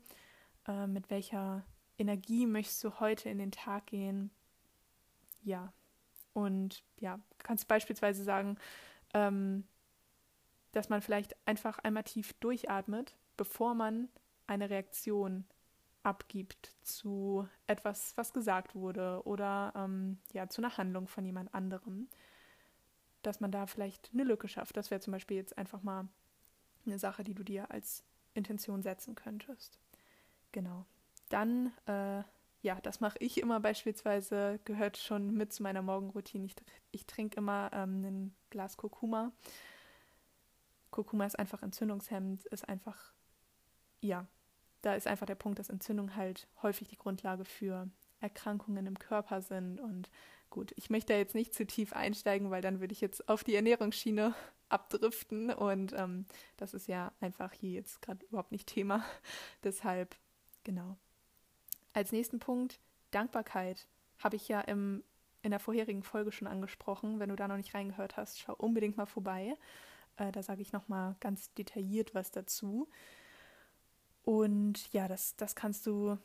äh, 0.66 0.86
mit 0.86 1.10
welcher 1.10 1.62
Energie 1.98 2.46
möchtest 2.46 2.82
du 2.82 3.00
heute 3.00 3.28
in 3.28 3.36
den 3.36 3.52
Tag 3.52 3.88
gehen? 3.88 4.30
Ja. 5.42 5.74
Und 6.32 6.82
ja, 7.00 7.20
kannst 7.36 7.68
beispielsweise 7.68 8.24
sagen, 8.24 8.56
ähm, 9.12 9.64
dass 10.72 10.88
man 10.88 11.02
vielleicht 11.02 11.36
einfach 11.46 11.80
einmal 11.80 12.04
tief 12.04 12.32
durchatmet, 12.40 13.14
bevor 13.36 13.74
man 13.74 14.08
eine 14.46 14.70
Reaktion 14.70 15.44
abgibt 16.02 16.76
zu 16.80 17.46
etwas, 17.66 18.16
was 18.16 18.32
gesagt 18.32 18.74
wurde 18.74 19.20
oder 19.26 19.74
ähm, 19.76 20.16
ja 20.32 20.48
zu 20.48 20.62
einer 20.62 20.78
Handlung 20.78 21.08
von 21.08 21.26
jemand 21.26 21.52
anderem, 21.52 22.08
dass 23.20 23.40
man 23.40 23.52
da 23.52 23.66
vielleicht 23.66 24.08
eine 24.14 24.24
Lücke 24.24 24.48
schafft. 24.48 24.78
Das 24.78 24.90
wäre 24.90 25.02
zum 25.02 25.12
Beispiel 25.12 25.36
jetzt 25.36 25.58
einfach 25.58 25.82
mal 25.82 26.08
eine 26.88 26.98
Sache, 26.98 27.24
die 27.24 27.34
du 27.34 27.42
dir 27.42 27.70
als 27.70 28.04
Intention 28.34 28.82
setzen 28.82 29.14
könntest. 29.14 29.78
Genau. 30.52 30.86
Dann, 31.28 31.72
äh, 31.86 32.22
ja, 32.62 32.80
das 32.82 33.00
mache 33.00 33.18
ich 33.20 33.40
immer 33.40 33.60
beispielsweise, 33.60 34.60
gehört 34.64 34.96
schon 34.96 35.34
mit 35.34 35.52
zu 35.52 35.62
meiner 35.62 35.82
Morgenroutine. 35.82 36.46
Ich, 36.46 36.56
ich 36.90 37.06
trinke 37.06 37.36
immer 37.38 37.70
ähm, 37.72 38.04
ein 38.04 38.34
Glas 38.50 38.76
Kurkuma. 38.76 39.32
Kurkuma 40.90 41.26
ist 41.26 41.38
einfach 41.38 41.62
entzündungshemmend, 41.62 42.46
ist 42.46 42.68
einfach, 42.68 43.12
ja, 44.00 44.26
da 44.82 44.94
ist 44.94 45.06
einfach 45.06 45.26
der 45.26 45.34
Punkt, 45.34 45.58
dass 45.58 45.68
Entzündungen 45.68 46.16
halt 46.16 46.48
häufig 46.62 46.88
die 46.88 46.96
Grundlage 46.96 47.44
für 47.44 47.88
Erkrankungen 48.20 48.86
im 48.86 48.98
Körper 48.98 49.42
sind. 49.42 49.80
Und 49.80 50.10
gut, 50.50 50.72
ich 50.76 50.90
möchte 50.90 51.12
da 51.12 51.18
jetzt 51.18 51.34
nicht 51.34 51.54
zu 51.54 51.66
tief 51.66 51.92
einsteigen, 51.92 52.50
weil 52.50 52.62
dann 52.62 52.80
würde 52.80 52.92
ich 52.92 53.00
jetzt 53.00 53.28
auf 53.28 53.44
die 53.44 53.54
Ernährungsschiene 53.54 54.34
abdriften 54.68 55.50
und 55.50 55.92
ähm, 55.94 56.26
das 56.56 56.74
ist 56.74 56.88
ja 56.88 57.12
einfach 57.20 57.52
hier 57.52 57.72
jetzt 57.72 58.02
gerade 58.02 58.24
überhaupt 58.26 58.52
nicht 58.52 58.66
Thema. 58.66 59.04
Deshalb 59.64 60.16
Genau. 60.68 60.98
Als 61.94 62.12
nächsten 62.12 62.40
Punkt 62.40 62.78
Dankbarkeit 63.10 63.86
habe 64.18 64.36
ich 64.36 64.48
ja 64.48 64.60
im, 64.60 65.02
in 65.40 65.50
der 65.50 65.60
vorherigen 65.60 66.02
Folge 66.02 66.30
schon 66.30 66.46
angesprochen. 66.46 67.20
Wenn 67.20 67.30
du 67.30 67.36
da 67.36 67.48
noch 67.48 67.56
nicht 67.56 67.72
reingehört 67.72 68.18
hast, 68.18 68.38
schau 68.38 68.54
unbedingt 68.54 68.98
mal 68.98 69.06
vorbei. 69.06 69.56
Äh, 70.18 70.30
da 70.30 70.42
sage 70.42 70.60
ich 70.60 70.72
nochmal 70.72 71.16
ganz 71.20 71.54
detailliert 71.54 72.14
was 72.14 72.30
dazu. 72.30 72.86
Und 74.24 74.92
ja, 74.92 75.08
das, 75.08 75.36
das 75.36 75.56
kannst 75.56 75.86
du 75.86 76.18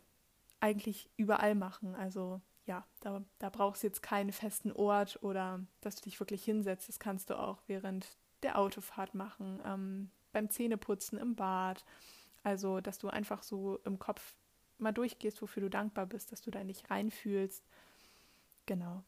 eigentlich 0.59 1.09
überall 1.15 1.55
machen. 1.55 1.95
Also 1.95 2.41
ja, 2.65 2.85
da, 2.99 3.23
da 3.39 3.49
brauchst 3.49 3.83
du 3.83 3.87
jetzt 3.87 4.03
keinen 4.03 4.33
festen 4.33 4.73
Ort 4.73 5.23
oder 5.23 5.61
dass 5.79 5.95
du 5.95 6.01
dich 6.01 6.19
wirklich 6.19 6.43
hinsetzt. 6.43 6.89
Das 6.89 6.99
kannst 6.99 7.29
du 7.29 7.39
auch 7.39 7.61
während 7.67 8.17
der 8.43 8.57
Autofahrt 8.57 9.15
machen, 9.15 9.59
ähm, 9.65 10.09
beim 10.31 10.49
Zähneputzen 10.49 11.17
im 11.17 11.35
Bad 11.35 11.85
also, 12.43 12.81
dass 12.81 12.99
du 12.99 13.07
einfach 13.07 13.41
so 13.41 13.79
im 13.85 13.99
Kopf 13.99 14.35
mal 14.77 14.91
durchgehst, 14.91 15.41
wofür 15.41 15.63
du 15.63 15.69
dankbar 15.69 16.05
bist, 16.05 16.31
dass 16.31 16.41
du 16.41 16.51
da 16.51 16.63
nicht 16.63 16.89
reinfühlst. 16.91 17.63
Genau. 18.65 19.03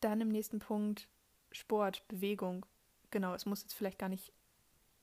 Dann 0.00 0.20
im 0.20 0.28
nächsten 0.28 0.58
Punkt 0.58 1.08
Sport, 1.52 2.06
Bewegung. 2.08 2.64
Genau, 3.10 3.34
es 3.34 3.46
muss 3.46 3.62
jetzt 3.62 3.74
vielleicht 3.74 3.98
gar 3.98 4.08
nicht 4.08 4.32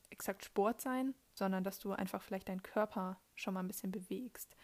exakt 0.10 0.46
Sport 0.46 0.82
sein, 0.82 1.14
sondern 1.34 1.64
dass 1.64 1.80
du 1.80 1.92
einfach 1.92 2.22
vielleicht 2.22 2.50
deinen 2.50 2.64
Körper 2.64 3.20
schon 3.36 3.54
mal 3.54 3.62
ein 3.62 3.68
bisschen 3.68 3.92
bewegst. 3.92 4.56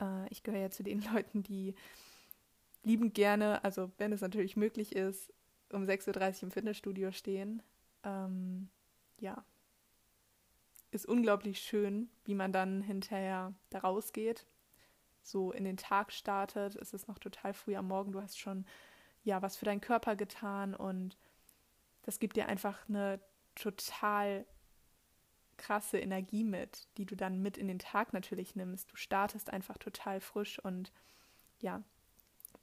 Äh, 0.00 0.28
ich 0.30 0.42
gehöre 0.42 0.60
ja 0.62 0.70
zu 0.70 0.82
den 0.82 1.02
Leuten, 1.12 1.42
die 1.42 1.74
lieben 2.82 3.12
gerne, 3.12 3.62
also 3.64 3.90
wenn 3.98 4.12
es 4.12 4.20
natürlich 4.20 4.56
möglich 4.56 4.94
ist, 4.94 5.32
um 5.72 5.84
6.30 5.84 6.36
Uhr 6.36 6.42
im 6.44 6.50
Fitnessstudio 6.50 7.12
stehen. 7.12 7.62
Ähm, 8.06 8.70
ja, 9.18 9.44
ist 10.92 11.06
unglaublich 11.06 11.60
schön, 11.60 12.08
wie 12.24 12.34
man 12.34 12.52
dann 12.52 12.80
hinterher 12.80 13.52
da 13.70 13.80
rausgeht, 13.80 14.46
so 15.22 15.52
in 15.52 15.64
den 15.64 15.76
Tag 15.76 16.12
startet. 16.12 16.76
Es 16.76 16.94
ist 16.94 17.08
noch 17.08 17.18
total 17.18 17.52
früh 17.52 17.74
am 17.76 17.88
Morgen, 17.88 18.12
du 18.12 18.22
hast 18.22 18.38
schon 18.38 18.64
ja 19.24 19.42
was 19.42 19.56
für 19.56 19.64
deinen 19.64 19.80
Körper 19.80 20.14
getan 20.14 20.74
und 20.74 21.18
das 22.02 22.20
gibt 22.20 22.36
dir 22.36 22.46
einfach 22.46 22.88
eine 22.88 23.20
total 23.56 24.46
krasse 25.56 25.98
Energie 25.98 26.44
mit, 26.44 26.86
die 26.96 27.06
du 27.06 27.16
dann 27.16 27.42
mit 27.42 27.58
in 27.58 27.66
den 27.66 27.80
Tag 27.80 28.12
natürlich 28.12 28.54
nimmst. 28.54 28.92
Du 28.92 28.96
startest 28.96 29.50
einfach 29.50 29.78
total 29.78 30.20
frisch 30.20 30.58
und 30.60 30.92
ja, 31.60 31.82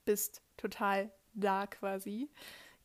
bist 0.05 0.41
total 0.55 1.11
da 1.33 1.67
quasi. 1.67 2.29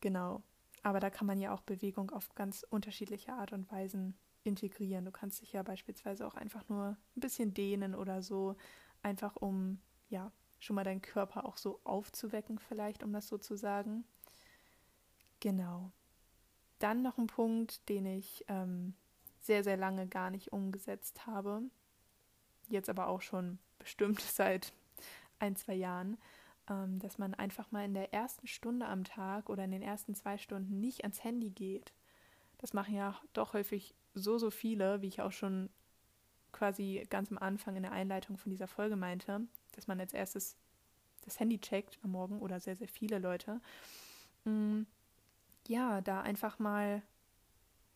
Genau. 0.01 0.43
Aber 0.83 1.01
da 1.01 1.11
kann 1.11 1.27
man 1.27 1.41
ja 1.41 1.53
auch 1.53 1.63
Bewegung 1.63 2.11
auf 2.11 2.35
ganz 2.35 2.65
unterschiedliche 2.69 3.33
Art 3.33 3.53
und 3.53 3.71
Weisen 3.71 4.17
integrieren. 4.45 5.05
Du 5.05 5.11
kannst 5.11 5.41
dich 5.41 5.53
ja 5.53 5.63
beispielsweise 5.63 6.27
auch 6.27 6.35
einfach 6.35 6.69
nur 6.69 6.97
ein 7.17 7.21
bisschen 7.21 7.55
dehnen 7.55 7.95
oder 7.95 8.23
so, 8.23 8.57
einfach 9.03 9.37
um 9.37 9.81
ja 10.09 10.33
schon 10.59 10.77
mal 10.77 10.85
deinen 10.85 11.03
Körper 11.03 11.45
auch 11.45 11.57
so 11.57 11.81
aufzuwecken, 11.85 12.59
vielleicht, 12.59 13.03
um 13.03 13.13
das 13.13 13.29
so 13.29 13.39
zu 13.39 13.57
sagen. 13.57 14.05
Genau. 15.41 15.93
Dann 16.79 17.03
noch 17.03 17.19
ein 17.19 17.27
Punkt, 17.27 17.89
den 17.89 18.07
ich 18.07 18.45
ähm, 18.49 18.95
sehr, 19.41 19.65
sehr 19.65 19.77
lange 19.77 20.07
gar 20.07 20.31
nicht 20.31 20.53
umgesetzt 20.53 21.27
habe. 21.27 21.63
Jetzt 22.69 22.89
aber 22.89 23.09
auch 23.09 23.23
schon 23.23 23.59
bestimmt 23.79 24.21
seit 24.21 24.73
ein, 25.39 25.57
zwei 25.57 25.75
Jahren, 25.75 26.19
ähm, 26.69 26.99
dass 26.99 27.19
man 27.19 27.35
einfach 27.35 27.71
mal 27.71 27.85
in 27.85 27.95
der 27.95 28.13
ersten 28.13 28.47
Stunde 28.47 28.87
am 28.87 29.05
Tag 29.05 29.49
oder 29.49 29.65
in 29.65 29.71
den 29.71 29.83
ersten 29.83 30.15
zwei 30.15 30.39
Stunden 30.39 30.81
nicht 30.81 31.03
ans 31.03 31.23
Handy 31.25 31.51
geht. 31.51 31.93
Das 32.59 32.73
machen 32.73 32.95
ja 32.95 33.19
doch 33.33 33.53
häufig 33.53 33.95
so, 34.15 34.39
so 34.39 34.51
viele, 34.51 35.01
wie 35.03 35.09
ich 35.09 35.21
auch 35.21 35.33
schon 35.33 35.71
quasi 36.53 37.07
ganz 37.11 37.31
am 37.31 37.39
Anfang 37.39 37.77
in 37.77 37.83
der 37.83 37.93
Einleitung 37.93 38.37
von 38.37 38.51
dieser 38.51 38.67
Folge 38.67 38.97
meinte, 38.97 39.43
dass 39.73 39.87
man 39.87 40.01
als 40.01 40.13
erstes 40.13 40.57
das 41.23 41.39
Handy 41.39 41.59
checkt 41.61 41.99
am 42.03 42.13
Morgen 42.13 42.41
oder 42.41 42.59
sehr, 42.59 42.77
sehr 42.77 42.89
viele 42.89 43.19
Leute. 43.19 43.61
Mm, 44.45 44.83
ja, 45.67 46.01
da 46.01 46.23
einfach 46.23 46.59
mal 46.59 47.03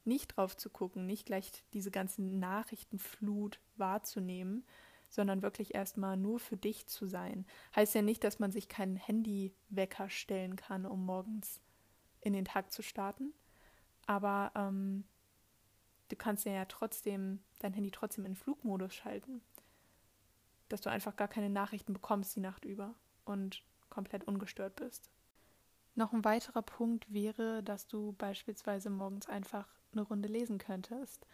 nicht 0.05 0.37
drauf 0.37 0.57
zu 0.57 0.69
gucken, 0.69 1.07
nicht 1.07 1.27
gleich 1.27 1.51
diese 1.73 1.91
ganzen 1.91 2.39
Nachrichtenflut 2.39 3.61
wahrzunehmen, 3.77 4.65
sondern 5.13 5.43
wirklich 5.43 5.75
erstmal 5.75 6.17
nur 6.17 6.41
für 6.41 6.57
dich 6.57 6.87
zu 6.87 7.07
sein. 7.07 7.45
Heißt 7.77 7.95
ja 7.95 8.01
nicht, 8.01 8.25
dass 8.25 8.39
man 8.39 8.51
sich 8.51 8.67
keinen 8.67 8.97
Handywecker 8.97 10.09
stellen 10.09 10.57
kann, 10.57 10.87
um 10.87 11.05
morgens 11.05 11.61
in 12.23 12.33
den 12.33 12.47
Tag 12.47 12.73
zu 12.73 12.83
starten. 12.83 13.35
Aber 14.07 14.53
ähm, 14.55 15.05
du 16.09 16.17
kannst 16.17 16.47
ja 16.47 16.65
trotzdem 16.65 17.41
dein 17.59 17.75
Handy 17.75 17.91
trotzdem 17.91 18.25
in 18.25 18.35
Flugmodus 18.35 18.95
schalten. 18.95 19.43
Dass 20.71 20.81
du 20.81 20.91
einfach 20.91 21.15
gar 21.15 21.29
keine 21.29 21.51
Nachrichten 21.51 21.93
bekommst 21.93 22.35
die 22.35 22.41
Nacht 22.41 22.65
über 22.65 22.95
und 23.27 23.63
komplett 23.91 24.25
ungestört 24.25 24.77
bist. 24.77 25.11
Noch 25.95 26.15
ein 26.15 26.25
weiterer 26.25 26.63
Punkt 26.63 27.13
wäre, 27.13 27.63
dass 27.63 27.87
du 27.87 28.15
beispielsweise 28.15 28.89
morgens 28.89 29.29
einfach 29.29 29.69
eine 29.93 30.01
Runde 30.01 30.31
lesen 30.31 30.57
könntest. 30.57 31.27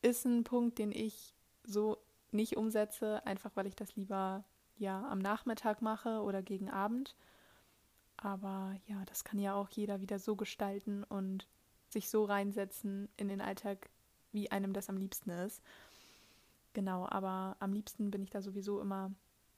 Ist 0.00 0.24
ein 0.24 0.42
Punkt, 0.42 0.78
den 0.78 0.90
ich 0.90 1.34
so 1.64 1.98
nicht 2.32 2.56
umsetze, 2.56 3.24
einfach 3.26 3.50
weil 3.54 3.66
ich 3.66 3.76
das 3.76 3.96
lieber 3.96 4.44
ja 4.78 5.08
am 5.08 5.18
Nachmittag 5.18 5.82
mache 5.82 6.20
oder 6.22 6.42
gegen 6.42 6.70
Abend. 6.70 7.16
Aber 8.16 8.74
ja, 8.86 9.04
das 9.06 9.24
kann 9.24 9.38
ja 9.38 9.54
auch 9.54 9.68
jeder 9.70 10.00
wieder 10.00 10.18
so 10.18 10.36
gestalten 10.36 11.04
und 11.04 11.46
sich 11.90 12.08
so 12.08 12.24
reinsetzen 12.24 13.08
in 13.16 13.28
den 13.28 13.40
Alltag, 13.40 13.90
wie 14.32 14.50
einem 14.50 14.72
das 14.72 14.88
am 14.88 14.96
liebsten 14.96 15.30
ist. 15.30 15.62
Genau, 16.72 17.06
aber 17.08 17.56
am 17.60 17.72
liebsten 17.72 18.10
bin 18.10 18.22
ich 18.22 18.30
da 18.30 18.42
sowieso 18.42 18.80
immer 18.80 19.10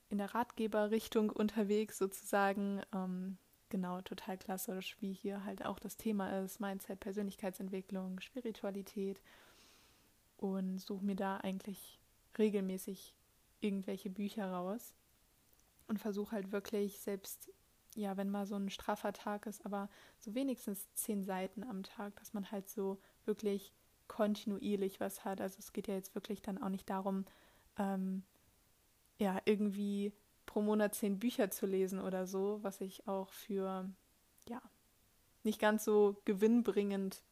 in 0.09 0.19
der 0.19 0.35
Ratgeberrichtung 0.35 1.31
unterwegs, 1.31 1.99
sozusagen. 1.99 2.81
Ähm, 2.95 3.39
genau, 3.71 4.01
total 4.03 4.39
klassisch, 4.39 4.97
wie 5.01 5.13
hier 5.13 5.45
halt 5.45 5.65
auch 5.65 5.79
das 5.79 5.97
Thema 5.97 6.41
ist: 6.41 6.61
Mindset, 6.61 7.01
Persönlichkeitsentwicklung, 7.01 8.21
Spiritualität. 8.21 9.21
Und 10.37 10.79
suche 10.79 11.05
mir 11.05 11.17
da 11.17 11.39
eigentlich 11.39 11.99
regelmäßig 12.37 13.15
irgendwelche 13.61 14.11
Bücher 14.11 14.51
raus 14.51 14.95
und 15.87 15.99
versuche 15.99 16.33
halt 16.33 16.53
wirklich 16.53 17.01
selbst, 17.01 17.51
ja, 17.95 18.17
wenn 18.17 18.31
mal 18.31 18.47
so 18.47 18.57
ein 18.57 18.71
straffer 18.71 19.13
Tag 19.13 19.47
ist, 19.47 19.65
aber 19.65 19.89
so 20.19 20.35
wenigstens 20.35 20.93
zehn 20.95 21.25
Seiten 21.25 21.65
am 21.65 21.83
Tag, 21.83 22.17
dass 22.17 22.35
man 22.35 22.51
halt 22.51 22.69
so 22.69 23.01
wirklich 23.25 23.73
kontinuierlich 24.07 25.01
was 25.01 25.25
hat. 25.25 25.41
Also 25.41 25.57
es 25.59 25.73
geht 25.73 25.89
ja 25.89 25.95
jetzt 25.95 26.15
wirklich 26.15 26.43
dann 26.43 26.63
auch 26.63 26.69
nicht 26.69 26.89
darum, 26.89 27.25
ähm, 27.79 28.23
ja, 29.19 29.41
irgendwie 29.45 30.13
pro 30.47 30.63
Monat 30.63 30.95
zehn 30.95 31.19
Bücher 31.19 31.51
zu 31.51 31.67
lesen 31.67 32.01
oder 32.01 32.27
so, 32.27 32.59
was 32.63 32.81
ich 32.81 33.07
auch 33.07 33.29
für, 33.31 33.91
ja, 34.49 34.63
nicht 35.43 35.61
ganz 35.61 35.85
so 35.85 36.21
gewinnbringend 36.25 37.23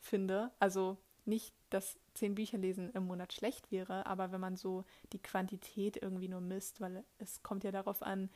finde. 0.00 0.50
Also 0.58 0.96
nicht, 1.28 1.54
dass 1.70 1.98
zehn 2.14 2.34
Bücher 2.34 2.58
lesen 2.58 2.90
im 2.92 3.06
Monat 3.06 3.32
schlecht 3.32 3.70
wäre, 3.70 4.06
aber 4.06 4.32
wenn 4.32 4.40
man 4.40 4.56
so 4.56 4.84
die 5.12 5.22
Quantität 5.22 5.96
irgendwie 5.96 6.28
nur 6.28 6.40
misst, 6.40 6.80
weil 6.80 7.04
es 7.18 7.42
kommt 7.42 7.64
ja 7.64 7.70
darauf 7.70 8.02
an, 8.02 8.30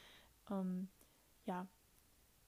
ähm, 0.51 0.89
ja, 1.47 1.67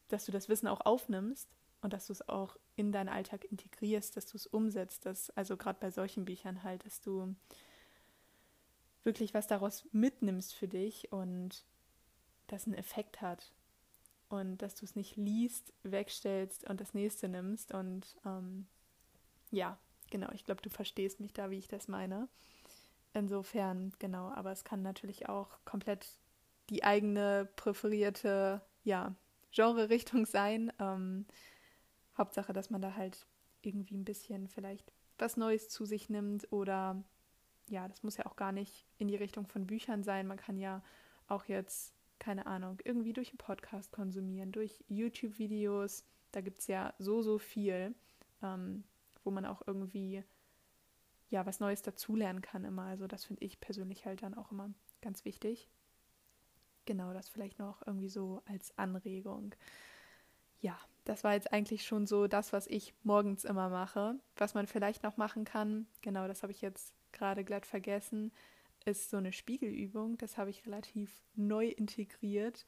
dass 0.09 0.27
du 0.27 0.33
das 0.33 0.49
Wissen 0.49 0.69
auch 0.69 0.83
aufnimmst 0.83 1.49
und 1.81 1.93
dass 1.93 2.07
du 2.07 2.13
es 2.13 2.29
auch 2.29 2.57
in 2.77 2.93
deinen 2.93 3.09
Alltag 3.09 3.45
integrierst, 3.45 4.17
dass 4.17 4.27
du 4.27 4.37
es 4.37 4.47
umsetzt, 4.47 5.07
dass, 5.07 5.31
also 5.31 5.57
gerade 5.57 5.79
bei 5.81 5.91
solchen 5.91 6.25
Büchern 6.25 6.63
halt, 6.63 6.85
dass 6.87 7.01
du 7.01 7.35
wirklich 9.05 9.35
was 9.35 9.47
daraus 9.47 9.87
mitnimmst 9.93 10.55
für 10.55 10.69
dich 10.69 11.13
und 11.13 11.65
das 12.47 12.67
einen 12.67 12.75
Effekt 12.75 13.21
hat. 13.21 13.53
Und 14.29 14.59
dass 14.59 14.75
du 14.75 14.85
es 14.85 14.97
nicht 14.97 15.17
liest, 15.17 15.73
wegstellst 15.83 16.69
und 16.69 16.81
das 16.81 16.95
nächste 16.95 17.29
nimmst. 17.29 17.73
Und 17.73 18.17
ähm, 18.25 18.67
ja, 19.51 19.79
genau, 20.15 20.31
ich 20.31 20.45
glaube, 20.45 20.63
du 20.63 20.71
verstehst 20.71 21.19
mich 21.19 21.33
da, 21.33 21.51
wie 21.51 21.59
ich 21.59 21.67
das 21.67 21.89
meine. 21.89 22.29
Insofern, 23.15 23.93
genau, 23.99 24.31
aber 24.31 24.53
es 24.53 24.63
kann 24.63 24.81
natürlich 24.81 25.29
auch 25.29 25.59
komplett 25.65 26.07
die 26.71 26.85
eigene 26.85 27.49
präferierte, 27.57 28.63
ja, 28.85 29.17
Genre-Richtung 29.51 30.25
sein. 30.39 30.73
Ähm, 30.79 31.27
Hauptsache, 32.17 32.53
dass 32.53 32.71
man 32.71 32.81
da 32.81 32.95
halt 32.95 33.27
irgendwie 33.63 33.97
ein 33.97 34.05
bisschen 34.05 34.47
vielleicht 34.47 34.93
was 35.19 35.37
Neues 35.37 35.69
zu 35.69 35.85
sich 35.85 36.09
nimmt 36.09 36.47
oder 36.53 37.03
ja, 37.69 37.89
das 37.89 38.05
muss 38.05 38.17
ja 38.17 38.27
auch 38.27 38.37
gar 38.37 38.53
nicht 38.53 38.87
in 38.99 39.09
die 39.09 39.17
Richtung 39.17 39.49
von 39.49 39.67
Büchern 39.67 40.05
sein. 40.05 40.29
Man 40.29 40.37
kann 40.37 40.59
ja 40.59 40.81
auch 41.27 41.47
jetzt, 41.47 41.93
keine 42.21 42.47
Ahnung, 42.47 42.79
irgendwie 42.85 43.15
durch 43.15 43.31
einen 43.31 43.39
Podcast 43.39 43.91
konsumieren, 43.91 44.53
durch 44.53 44.85
YouTube-Videos. 44.87 46.05
Da 46.31 46.41
gibt 46.41 46.61
es 46.61 46.69
ja 46.69 46.95
so, 47.01 47.21
so 47.21 47.39
viel, 47.39 47.97
ähm, 48.45 48.85
wo 49.25 49.31
man 49.31 49.47
auch 49.47 49.63
irgendwie 49.67 50.23
ja 51.31 51.47
was 51.47 51.61
Neues 51.61 51.83
dazulernen 51.83 52.43
kann 52.43 52.65
immer. 52.65 52.85
Also 52.85 53.07
das 53.07 53.25
finde 53.25 53.45
ich 53.45 53.61
persönlich 53.61 54.07
halt 54.07 54.23
dann 54.23 54.35
auch 54.35 54.53
immer 54.53 54.71
ganz 55.01 55.25
wichtig. 55.25 55.69
Genau, 56.87 57.13
das 57.13 57.29
vielleicht 57.29 57.59
noch 57.59 57.87
irgendwie 57.87 58.09
so 58.09 58.43
als 58.47 58.77
Anregung. 58.77 59.55
Ja, 60.61 60.79
das 61.05 61.25
war 61.25 61.35
jetzt 61.35 61.53
eigentlich 61.53 61.85
schon 61.85 62.07
so 62.07 62.27
das, 62.27 62.53
was 62.53 62.67
ich 62.67 62.95
morgens 63.03 63.45
immer 63.45 63.69
mache. 63.69 64.19
Was 64.37 64.55
man 64.55 64.67
vielleicht 64.67 65.03
noch 65.03 65.17
machen 65.17 65.45
kann, 65.45 65.87
genau, 66.03 66.27
das 66.29 66.43
habe 66.43 66.53
ich 66.53 66.61
jetzt 66.61 66.95
gerade 67.13 67.45
glatt 67.45 67.67
vergessen, 67.67 68.33
ist 68.85 69.11
so 69.11 69.17
eine 69.17 69.33
Spiegelübung. 69.33 70.19
Das 70.19 70.37
habe 70.37 70.51
ich 70.51 70.67
relativ 70.67 71.23
neu 71.35 71.69
integriert. 71.69 72.67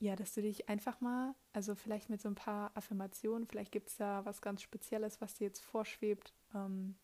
Ja, 0.00 0.16
dass 0.16 0.32
du 0.32 0.40
dich 0.40 0.66
einfach 0.70 1.02
mal, 1.02 1.34
also 1.52 1.74
vielleicht 1.74 2.08
mit 2.08 2.22
so 2.22 2.28
ein 2.28 2.34
paar 2.34 2.74
Affirmationen, 2.74 3.46
vielleicht 3.46 3.70
gibt 3.70 3.90
es 3.90 3.96
da 3.96 4.24
was 4.24 4.40
ganz 4.40 4.62
Spezielles, 4.62 5.20
was 5.20 5.34
dir 5.34 5.44
jetzt 5.44 5.60
vorschwebt. 5.60 6.32
Ähm, 6.54 6.96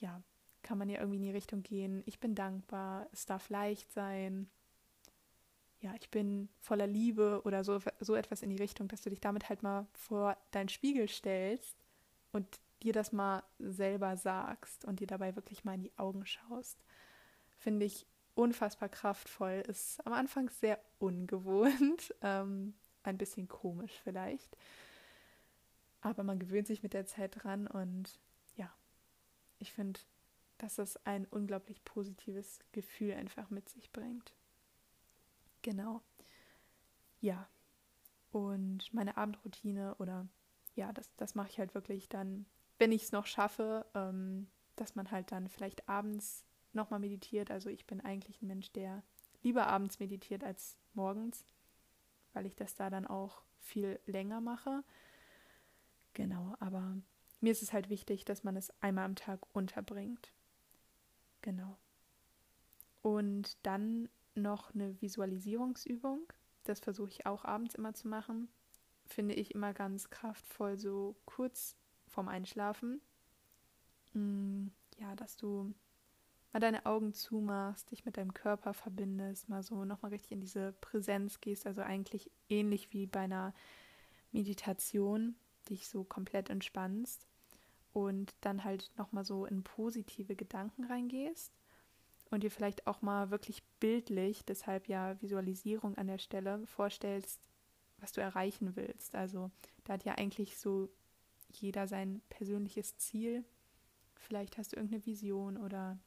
ja, 0.00 0.22
kann 0.62 0.76
man 0.76 0.90
ja 0.90 0.98
irgendwie 0.98 1.16
in 1.16 1.22
die 1.22 1.30
Richtung 1.30 1.62
gehen. 1.62 2.02
Ich 2.04 2.20
bin 2.20 2.34
dankbar, 2.34 3.08
es 3.12 3.24
darf 3.24 3.48
leicht 3.48 3.90
sein. 3.90 4.50
Ja, 5.80 5.94
ich 5.98 6.10
bin 6.10 6.50
voller 6.60 6.86
Liebe 6.86 7.40
oder 7.44 7.64
so, 7.64 7.80
so 8.00 8.14
etwas 8.14 8.42
in 8.42 8.50
die 8.50 8.56
Richtung, 8.56 8.86
dass 8.88 9.00
du 9.00 9.08
dich 9.08 9.20
damit 9.20 9.48
halt 9.48 9.62
mal 9.62 9.86
vor 9.94 10.36
deinen 10.50 10.68
Spiegel 10.68 11.08
stellst 11.08 11.74
und 12.32 12.60
dir 12.82 12.92
das 12.92 13.12
mal 13.12 13.42
selber 13.58 14.18
sagst 14.18 14.84
und 14.84 15.00
dir 15.00 15.06
dabei 15.06 15.36
wirklich 15.36 15.64
mal 15.64 15.74
in 15.74 15.82
die 15.82 15.98
Augen 15.98 16.26
schaust, 16.26 16.84
finde 17.56 17.86
ich 17.86 18.06
unfassbar 18.34 18.88
kraftvoll. 18.88 19.62
Ist 19.66 20.04
am 20.06 20.12
Anfang 20.12 20.50
sehr 20.50 20.78
ungewohnt, 20.98 22.14
ähm, 22.22 22.74
ein 23.02 23.18
bisschen 23.18 23.48
komisch 23.48 23.92
vielleicht. 24.02 24.56
Aber 26.00 26.22
man 26.22 26.38
gewöhnt 26.38 26.66
sich 26.66 26.82
mit 26.82 26.92
der 26.92 27.06
Zeit 27.06 27.42
dran 27.42 27.66
und 27.66 28.18
ja, 28.56 28.70
ich 29.58 29.72
finde, 29.72 30.00
dass 30.58 30.76
das 30.76 31.04
ein 31.06 31.26
unglaublich 31.26 31.84
positives 31.84 32.60
Gefühl 32.72 33.14
einfach 33.14 33.50
mit 33.50 33.68
sich 33.68 33.90
bringt. 33.92 34.34
Genau. 35.62 36.02
Ja. 37.20 37.48
Und 38.32 38.92
meine 38.92 39.16
Abendroutine 39.16 39.94
oder 39.96 40.28
ja, 40.74 40.92
das, 40.92 41.14
das 41.16 41.34
mache 41.34 41.48
ich 41.48 41.58
halt 41.58 41.74
wirklich 41.74 42.08
dann 42.08 42.46
wenn 42.78 42.92
ich 42.92 43.04
es 43.04 43.12
noch 43.12 43.26
schaffe, 43.26 43.86
ähm, 43.94 44.48
dass 44.76 44.94
man 44.94 45.10
halt 45.10 45.32
dann 45.32 45.48
vielleicht 45.48 45.88
abends 45.88 46.44
nochmal 46.74 47.00
meditiert. 47.00 47.50
Also 47.50 47.68
ich 47.68 47.86
bin 47.86 48.00
eigentlich 48.00 48.42
ein 48.42 48.46
Mensch, 48.46 48.72
der 48.72 49.02
lieber 49.42 49.66
abends 49.66 49.98
meditiert 49.98 50.42
als 50.42 50.76
morgens, 50.94 51.44
weil 52.32 52.46
ich 52.46 52.56
das 52.56 52.74
da 52.74 52.90
dann 52.90 53.06
auch 53.06 53.42
viel 53.58 54.00
länger 54.06 54.40
mache. 54.40 54.84
Genau, 56.14 56.54
aber 56.60 56.96
mir 57.40 57.52
ist 57.52 57.62
es 57.62 57.72
halt 57.72 57.90
wichtig, 57.90 58.24
dass 58.24 58.44
man 58.44 58.56
es 58.56 58.72
einmal 58.80 59.04
am 59.04 59.16
Tag 59.16 59.40
unterbringt. 59.52 60.32
Genau. 61.42 61.76
Und 63.02 63.58
dann 63.66 64.08
noch 64.34 64.72
eine 64.74 65.00
Visualisierungsübung. 65.02 66.32
Das 66.64 66.80
versuche 66.80 67.10
ich 67.10 67.26
auch 67.26 67.44
abends 67.44 67.74
immer 67.74 67.92
zu 67.92 68.08
machen. 68.08 68.48
Finde 69.06 69.34
ich 69.34 69.54
immer 69.54 69.74
ganz 69.74 70.08
kraftvoll, 70.08 70.78
so 70.78 71.16
kurz 71.26 71.76
vorm 72.06 72.28
Einschlafen. 72.28 73.02
Mm, 74.14 74.68
ja, 74.98 75.14
dass 75.16 75.36
du 75.36 75.74
mal 76.54 76.60
deine 76.60 76.86
Augen 76.86 77.12
zumachst, 77.12 77.90
dich 77.90 78.04
mit 78.04 78.16
deinem 78.16 78.32
Körper 78.32 78.74
verbindest, 78.74 79.48
mal 79.48 79.64
so 79.64 79.84
nochmal 79.84 80.12
richtig 80.12 80.30
in 80.30 80.40
diese 80.40 80.72
Präsenz 80.80 81.40
gehst, 81.40 81.66
also 81.66 81.82
eigentlich 81.82 82.30
ähnlich 82.48 82.92
wie 82.92 83.06
bei 83.06 83.20
einer 83.20 83.52
Meditation, 84.30 85.34
dich 85.68 85.88
so 85.88 86.04
komplett 86.04 86.50
entspannst 86.50 87.26
und 87.92 88.32
dann 88.40 88.62
halt 88.62 88.92
nochmal 88.96 89.24
so 89.24 89.46
in 89.46 89.64
positive 89.64 90.36
Gedanken 90.36 90.84
reingehst 90.84 91.52
und 92.30 92.44
dir 92.44 92.52
vielleicht 92.52 92.86
auch 92.86 93.02
mal 93.02 93.32
wirklich 93.32 93.64
bildlich, 93.80 94.44
deshalb 94.44 94.86
ja 94.86 95.20
Visualisierung 95.20 95.96
an 95.98 96.06
der 96.06 96.18
Stelle, 96.18 96.64
vorstellst, 96.68 97.40
was 97.98 98.12
du 98.12 98.20
erreichen 98.20 98.76
willst. 98.76 99.16
Also 99.16 99.50
da 99.82 99.94
hat 99.94 100.04
ja 100.04 100.14
eigentlich 100.14 100.56
so 100.56 100.88
jeder 101.50 101.88
sein 101.88 102.22
persönliches 102.28 102.96
Ziel. 102.98 103.44
Vielleicht 104.14 104.56
hast 104.56 104.72
du 104.72 104.76
irgendeine 104.76 105.04
Vision 105.04 105.56
oder 105.56 105.98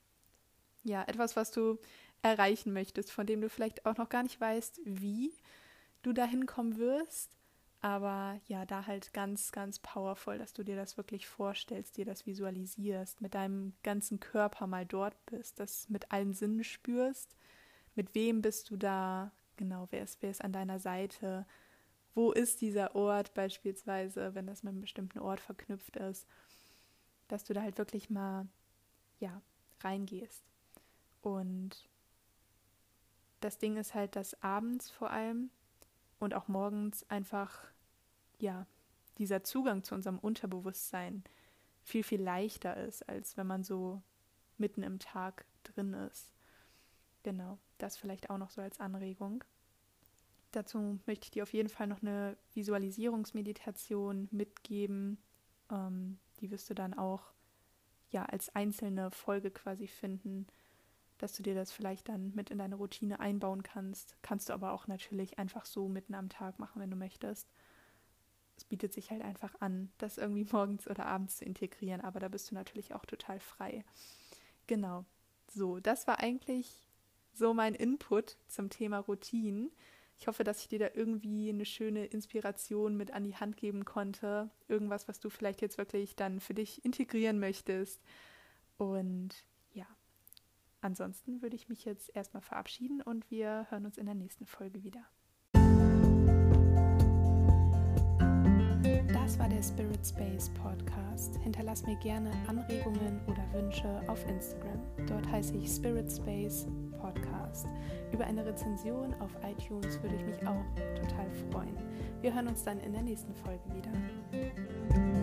ja, 0.88 1.04
etwas, 1.04 1.36
was 1.36 1.52
du 1.52 1.78
erreichen 2.22 2.74
möchtest, 2.74 3.12
von 3.12 3.28
dem 3.28 3.42
du 3.42 3.50
vielleicht 3.50 3.86
auch 3.86 3.98
noch 3.98 4.10
gar 4.10 4.24
nicht 4.24 4.40
weißt, 4.40 4.82
wie 4.86 5.34
du 6.02 6.14
da 6.14 6.26
hinkommen 6.26 6.78
wirst. 6.78 7.38
Aber 7.80 8.40
ja, 8.48 8.66
da 8.66 8.88
halt 8.88 9.14
ganz, 9.14 9.52
ganz 9.52 9.80
powerful, 9.80 10.38
dass 10.40 10.54
du 10.54 10.64
dir 10.64 10.76
das 10.76 10.98
wirklich 10.98 11.28
vorstellst, 11.28 11.98
dir 11.98 12.06
das 12.06 12.26
visualisierst, 12.26 13.22
mit 13.22 13.36
deinem 13.36 13.74
ganzen 13.84 14.20
Körper 14.20 14.66
mal 14.66 14.86
dort 14.86 15.16
bist, 15.28 15.60
das 15.60 15.88
mit 15.90 16.12
allen 16.12 16.34
Sinnen 16.34 16.64
spürst. 16.64 17.36
Mit 17.96 18.16
wem 18.16 18.42
bist 18.42 18.72
du 18.72 18.78
da? 18.78 19.32
Genau, 19.58 19.88
wer 19.92 20.04
ist, 20.04 20.22
wer 20.22 20.32
ist 20.32 20.44
an 20.44 20.54
deiner 20.54 20.80
Seite? 20.80 21.46
Wo 22.16 22.32
ist 22.32 22.62
dieser 22.62 22.96
Ort 22.96 23.36
beispielsweise, 23.36 24.34
wenn 24.34 24.48
das 24.48 24.64
mit 24.64 24.72
einem 24.72 24.82
bestimmten 24.82 25.20
Ort 25.20 25.40
verknüpft 25.40 25.98
ist? 25.98 26.28
Dass 27.28 27.44
du 27.44 27.54
da 27.54 27.62
halt 27.62 27.78
wirklich 27.78 28.10
mal, 28.10 28.48
ja, 29.20 29.42
reingehst. 29.84 30.47
Und 31.28 31.90
das 33.42 33.58
Ding 33.58 33.76
ist 33.76 33.94
halt, 33.94 34.16
dass 34.16 34.42
abends 34.42 34.90
vor 34.90 35.12
allem 35.12 35.50
und 36.20 36.34
auch 36.34 36.48
morgens 36.48 37.08
einfach, 37.10 37.66
ja, 38.40 38.66
dieser 39.18 39.44
Zugang 39.44 39.84
zu 39.84 39.94
unserem 39.94 40.20
Unterbewusstsein 40.20 41.26
viel, 41.84 42.04
viel 42.04 42.22
leichter 42.22 42.78
ist, 42.78 43.08
als 43.10 43.36
wenn 43.36 43.46
man 43.46 43.66
so 43.66 44.02
mitten 44.58 44.84
im 44.84 45.00
Tag 45.00 45.46
drin 45.64 45.94
ist. 45.94 46.32
Genau, 47.24 47.60
das 47.78 47.98
vielleicht 47.98 48.30
auch 48.30 48.38
noch 48.38 48.52
so 48.52 48.62
als 48.62 48.80
Anregung. 48.80 49.44
Dazu 50.54 50.98
möchte 51.06 51.26
ich 51.26 51.32
dir 51.32 51.44
auf 51.44 51.52
jeden 51.52 51.70
Fall 51.70 51.88
noch 51.88 52.02
eine 52.02 52.38
Visualisierungsmeditation 52.54 54.30
mitgeben. 54.32 55.18
Ähm, 55.70 56.20
die 56.40 56.52
wirst 56.52 56.70
du 56.70 56.74
dann 56.74 56.94
auch 56.94 57.34
ja 58.12 58.24
als 58.24 58.56
einzelne 58.56 59.12
Folge 59.12 59.52
quasi 59.52 59.88
finden 59.88 60.48
dass 61.18 61.34
du 61.34 61.44
dir 61.44 61.56
das 61.56 61.72
vielleicht 61.72 62.10
dann 62.10 62.34
mit 62.36 62.50
in 62.50 62.60
deine 62.60 62.76
Routine 62.76 63.20
einbauen 63.20 63.64
kannst. 63.64 64.16
Kannst 64.22 64.50
du 64.50 64.54
aber 64.54 64.72
auch 64.72 64.88
natürlich 64.88 65.40
einfach 65.40 65.66
so 65.66 65.88
mitten 65.88 66.14
am 66.14 66.30
Tag 66.30 66.60
machen, 66.60 66.82
wenn 66.82 66.92
du 66.92 66.98
möchtest. 66.98 67.48
Es 68.56 68.64
bietet 68.64 68.94
sich 68.94 69.12
halt 69.12 69.22
einfach 69.22 69.54
an, 69.60 69.92
das 69.98 70.18
irgendwie 70.18 70.46
morgens 70.52 70.88
oder 70.88 71.06
abends 71.06 71.38
zu 71.38 71.46
integrieren, 71.46 72.02
aber 72.02 72.20
da 72.20 72.28
bist 72.28 72.52
du 72.52 72.56
natürlich 72.56 72.94
auch 72.94 73.06
total 73.06 73.40
frei. 73.40 73.84
Genau. 74.68 75.06
So, 75.50 75.80
das 75.80 76.08
war 76.08 76.20
eigentlich 76.20 76.88
so 77.34 77.54
mein 77.54 77.76
Input 77.76 78.38
zum 78.48 78.70
Thema 78.70 79.00
Routinen. 79.00 79.72
Ich 80.20 80.28
hoffe, 80.28 80.44
dass 80.44 80.62
ich 80.62 80.68
dir 80.68 80.80
da 80.80 80.90
irgendwie 80.94 81.50
eine 81.50 81.66
schöne 81.66 82.06
Inspiration 82.06 82.98
mit 82.98 83.12
an 83.12 83.24
die 83.24 83.36
Hand 83.36 83.56
geben 83.56 83.86
konnte. 83.86 84.50
Irgendwas, 84.68 85.08
was 85.08 85.20
du 85.20 85.30
vielleicht 85.30 85.62
jetzt 85.62 85.78
wirklich 85.78 86.16
dann 86.16 86.40
für 86.40 86.56
dich 86.56 86.84
integrieren 86.84 87.40
möchtest. 87.40 88.02
Und 88.78 89.46
Ansonsten 90.82 91.42
würde 91.42 91.56
ich 91.56 91.70
mich 91.70 91.86
jetzt 91.86 92.16
erstmal 92.16 92.42
verabschieden 92.42 93.02
und 93.02 93.30
wir 93.32 93.68
hören 93.70 93.86
uns 93.86 93.98
in 93.98 94.06
der 94.06 94.16
nächsten 94.16 94.46
Folge 94.46 94.84
wieder. 94.84 95.06
Das 99.28 99.38
war 99.40 99.50
der 99.50 99.62
Spirit 99.62 100.06
Space 100.06 100.50
Podcast. 100.52 101.36
Hinterlass 101.44 101.86
mir 101.86 101.98
gerne 101.98 102.32
Anregungen 102.48 103.20
oder 103.28 103.44
Wünsche 103.52 104.02
auf 104.08 104.26
Instagram. 104.30 104.80
Dort 105.06 105.30
heiße 105.30 105.56
ich 105.58 105.70
Spirit 105.70 106.10
Space 106.10 106.66
Podcast. 106.98 107.68
Über 108.14 108.26
eine 108.26 108.46
Rezension 108.46 109.14
auf 109.16 109.32
iTunes 109.44 110.02
würde 110.02 110.16
ich 110.16 110.26
mich 110.26 110.48
auch 110.48 110.64
total 110.96 111.30
freuen. 111.52 111.78
Wir 112.22 112.34
hören 112.34 112.48
uns 112.48 112.64
dann 112.64 112.80
in 112.80 112.94
der 112.94 113.02
nächsten 113.02 113.36
Folge 113.36 113.64
wieder. 113.74 115.17